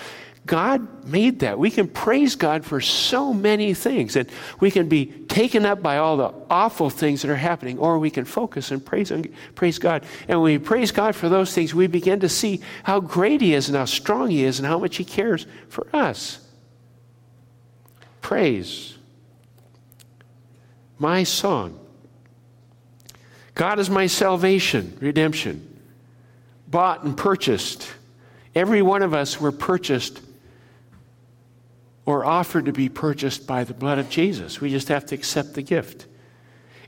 God 0.46 1.04
made 1.04 1.40
that. 1.40 1.58
We 1.58 1.70
can 1.70 1.88
praise 1.88 2.36
God 2.36 2.64
for 2.64 2.80
so 2.80 3.34
many 3.34 3.74
things, 3.74 4.14
and 4.14 4.28
we 4.60 4.70
can 4.70 4.88
be 4.88 5.06
taken 5.06 5.66
up 5.66 5.82
by 5.82 5.98
all 5.98 6.16
the 6.16 6.32
awful 6.48 6.88
things 6.88 7.22
that 7.22 7.30
are 7.30 7.36
happening, 7.36 7.78
or 7.78 7.98
we 7.98 8.10
can 8.10 8.24
focus 8.24 8.70
and 8.70 8.84
praise, 8.84 9.12
praise 9.56 9.78
God. 9.78 10.04
And 10.28 10.40
when 10.40 10.52
we 10.52 10.58
praise 10.58 10.92
God 10.92 11.16
for 11.16 11.28
those 11.28 11.52
things, 11.52 11.74
we 11.74 11.88
begin 11.88 12.20
to 12.20 12.28
see 12.28 12.60
how 12.84 13.00
great 13.00 13.40
He 13.40 13.54
is, 13.54 13.68
and 13.68 13.76
how 13.76 13.86
strong 13.86 14.30
He 14.30 14.44
is, 14.44 14.60
and 14.60 14.68
how 14.68 14.78
much 14.78 14.96
He 14.96 15.04
cares 15.04 15.46
for 15.68 15.88
us. 15.92 16.38
Praise. 18.20 18.96
My 20.98 21.24
song. 21.24 21.78
God 23.54 23.80
is 23.80 23.90
my 23.90 24.06
salvation, 24.06 24.96
redemption, 25.00 25.80
bought 26.68 27.04
and 27.04 27.16
purchased. 27.16 27.90
Every 28.54 28.82
one 28.82 29.02
of 29.02 29.12
us 29.12 29.40
were 29.40 29.52
purchased 29.52 30.20
or 32.06 32.24
offered 32.24 32.64
to 32.64 32.72
be 32.72 32.88
purchased 32.88 33.46
by 33.46 33.64
the 33.64 33.74
blood 33.74 33.98
of 33.98 34.08
Jesus. 34.08 34.60
We 34.60 34.70
just 34.70 34.88
have 34.88 35.04
to 35.06 35.14
accept 35.14 35.54
the 35.54 35.62
gift. 35.62 36.06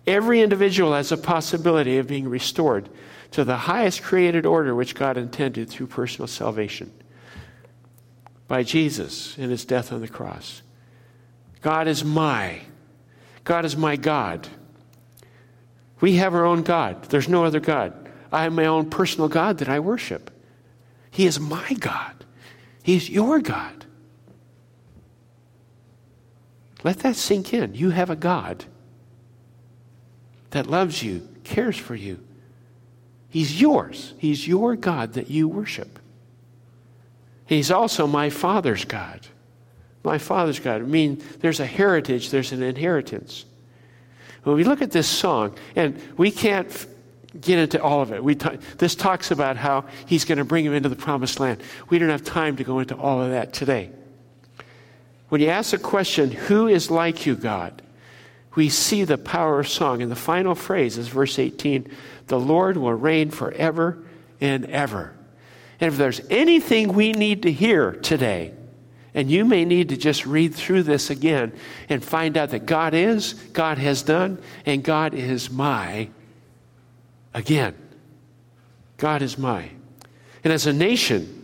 Every 0.07 0.41
individual 0.41 0.95
has 0.95 1.13
a 1.13 1.19
possibility 1.19 1.99
of 1.99 2.07
being 2.07 2.29
restored 2.29 2.89
to 3.33 3.45
the 3.45 3.57
highest 3.57 4.03
created 4.03 4.47
order 4.47 4.75
which 4.75 4.95
God 4.95 5.17
intended 5.19 5.69
through 5.69 5.89
personal 5.89 6.29
salvation 6.29 6.91
by 8.47 8.63
Jesus 8.63 9.37
in 9.37 9.51
his 9.51 9.65
death 9.65 9.93
on 9.93 10.01
the 10.01 10.09
cross. 10.09 10.63
God 11.61 11.89
is 11.89 12.05
my. 12.05 12.61
God 13.45 13.65
is 13.65 13.77
my 13.77 13.97
God. 13.97 14.49
We 16.01 16.15
have 16.15 16.35
our 16.35 16.47
own 16.47 16.63
God. 16.63 17.05
There's 17.05 17.29
no 17.29 17.45
other 17.45 17.61
God. 17.61 18.09
I 18.31 18.45
have 18.45 18.53
my 18.53 18.67
own 18.67 18.89
personal 18.89 19.29
God 19.29 19.59
that 19.59 19.69
I 19.69 19.81
worship. 19.81 20.31
He 21.11 21.27
is 21.27 21.41
my 21.41 21.73
God. 21.75 22.25
He's 22.83 23.11
your 23.11 23.41
God. 23.41 23.85
Let 26.85 27.01
that 27.01 27.17
sink 27.17 27.53
in. 27.53 27.75
You 27.75 27.91
have 27.91 28.11
a 28.11 28.17
God 28.17 28.65
that 30.51 30.67
loves 30.67 31.03
you, 31.03 31.29
cares 31.45 31.77
for 31.77 31.95
you. 31.95 32.21
He's 33.29 33.61
yours. 33.61 34.15
He's 34.19 34.47
your 34.47 34.77
God 34.77 35.15
that 35.15 35.31
you 35.31 35.49
worship. 35.49 35.99
He's 37.47 37.71
also 37.71 38.07
my 38.07 38.31
Father's 38.31 38.85
God. 38.85 39.27
My 40.05 40.19
Father's 40.19 40.61
God. 40.61 40.81
I 40.81 40.85
mean, 40.85 41.23
there's 41.41 41.61
a 41.61 41.67
heritage, 41.67 42.31
there's 42.31 42.53
an 42.53 42.63
inheritance. 42.63 43.45
When 44.45 44.57
we 44.57 44.65
look 44.65 44.81
at 44.81 44.93
this 44.93 45.09
song, 45.09 45.59
and 45.77 46.01
we 46.17 46.31
can't 46.31 46.87
get 47.41 47.59
into 47.59 47.83
all 47.83 48.01
of 48.01 48.13
it. 48.13 48.23
We 48.23 48.35
talk, 48.35 48.57
this 48.79 48.95
talks 48.95 49.31
about 49.31 49.57
how 49.57 49.85
he's 50.07 50.25
going 50.25 50.39
to 50.39 50.45
bring 50.45 50.65
him 50.65 50.73
into 50.73 50.89
the 50.89 50.97
promised 50.97 51.41
land. 51.41 51.61
We 51.91 51.99
don't 51.99 52.09
have 52.09 52.25
time 52.25 52.57
to 52.57 52.65
go 52.65 52.79
into 52.79 52.97
all 52.97 53.21
of 53.21 53.31
that 53.31 53.53
today. 53.53 53.91
When 55.29 55.41
you 55.41 55.49
ask 55.49 55.71
the 55.73 55.79
question, 55.79 56.31
Who 56.31 56.67
is 56.69 56.91
like 56.91 57.27
you, 57.27 57.37
God? 57.37 57.83
we 58.59 58.69
see 58.69 59.05
the 59.05 59.17
power 59.17 59.61
of 59.61 59.69
song. 59.69 60.03
And 60.03 60.11
the 60.11 60.17
final 60.17 60.57
phrase 60.57 60.99
is 60.99 61.07
verse 61.07 61.39
18 61.39 61.89
The 62.27 62.41
Lord 62.41 62.77
will 62.77 62.93
reign 62.93 63.31
forever 63.31 64.05
and 64.41 64.67
ever. 64.67 65.15
And 65.81 65.93
if 65.93 65.97
there's 65.97 66.21
anything 66.29 66.93
we 66.93 67.13
need 67.13 67.45
to 67.45 67.53
hear 67.53 67.93
today, 67.93 68.53
and 69.15 69.31
you 69.31 69.45
may 69.45 69.65
need 69.65 69.91
to 69.91 69.97
just 69.97 70.27
read 70.27 70.57
through 70.57 70.83
this 70.83 71.09
again 71.09 71.53
and 71.89 72.05
find 72.05 72.37
out 72.37 72.51
that 72.51 72.67
God 72.67 72.95
is, 72.95 73.35
God 73.35 73.79
has 73.79 74.03
done, 74.03 74.43
and 74.67 74.83
God 74.83 75.15
is 75.15 75.51
my 75.51 76.09
again. 77.33 77.77
God 78.97 79.23
is 79.23 79.39
my. 79.39 79.71
And 80.43 80.53
as 80.53 80.67
a 80.67 80.73
nation, 80.73 81.38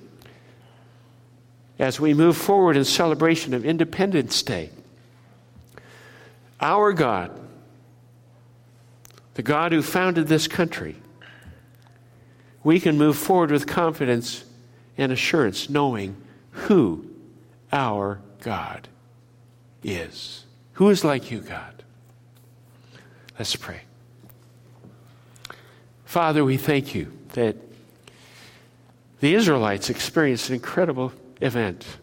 as 1.79 1.99
we 1.99 2.15
move 2.15 2.37
forward 2.37 2.77
in 2.77 2.85
celebration 2.85 3.55
of 3.55 3.65
Independence 3.65 4.43
Day, 4.43 4.71
our 6.61 6.93
God, 6.93 7.39
the 9.35 9.43
God 9.43 9.73
who 9.73 9.83
founded 9.83 10.29
this 10.29 10.47
country, 10.47 10.97
we 12.63 12.81
can 12.81 12.97
move 12.97 13.19
forward 13.19 13.51
with 13.51 13.67
confidence 13.67 14.45
and 14.97 15.13
assurance, 15.13 15.69
knowing 15.69 16.17
who 16.51 17.05
our 17.73 18.21
God 18.41 18.89
is. 19.83 20.45
Who 20.75 20.89
is 20.89 21.05
like 21.05 21.31
you, 21.31 21.41
God? 21.41 21.83
Let's 23.39 23.57
pray. 23.57 23.81
Father, 26.05 26.45
we 26.45 26.57
thank 26.57 26.95
you 26.95 27.13
that 27.31 27.57
the 29.21 29.35
Israelites 29.35 29.91
experienced 29.91 30.49
an 30.49 30.55
incredible 30.55 31.13
event. 31.41 31.99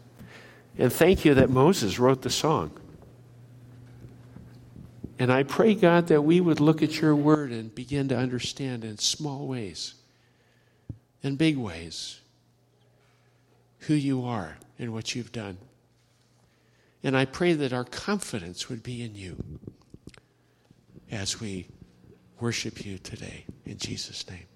And 0.77 0.91
thank 0.91 1.25
you 1.25 1.33
that 1.33 1.49
Moses 1.49 1.99
wrote 1.99 2.21
the 2.21 2.29
song. 2.29 2.71
And 5.19 5.31
I 5.31 5.43
pray, 5.43 5.75
God, 5.75 6.07
that 6.07 6.23
we 6.23 6.41
would 6.41 6.59
look 6.59 6.81
at 6.81 6.99
your 6.99 7.15
word 7.15 7.51
and 7.51 7.73
begin 7.75 8.07
to 8.07 8.17
understand 8.17 8.83
in 8.83 8.97
small 8.97 9.47
ways, 9.47 9.93
in 11.21 11.35
big 11.35 11.57
ways, 11.57 12.21
who 13.81 13.93
you 13.93 14.23
are 14.25 14.57
and 14.79 14.93
what 14.93 15.13
you've 15.13 15.31
done. 15.31 15.57
And 17.03 17.15
I 17.15 17.25
pray 17.25 17.53
that 17.53 17.73
our 17.73 17.83
confidence 17.83 18.69
would 18.69 18.81
be 18.81 19.03
in 19.03 19.15
you 19.15 19.43
as 21.11 21.39
we 21.39 21.67
worship 22.39 22.85
you 22.85 22.97
today. 22.97 23.45
In 23.65 23.77
Jesus' 23.77 24.27
name. 24.29 24.50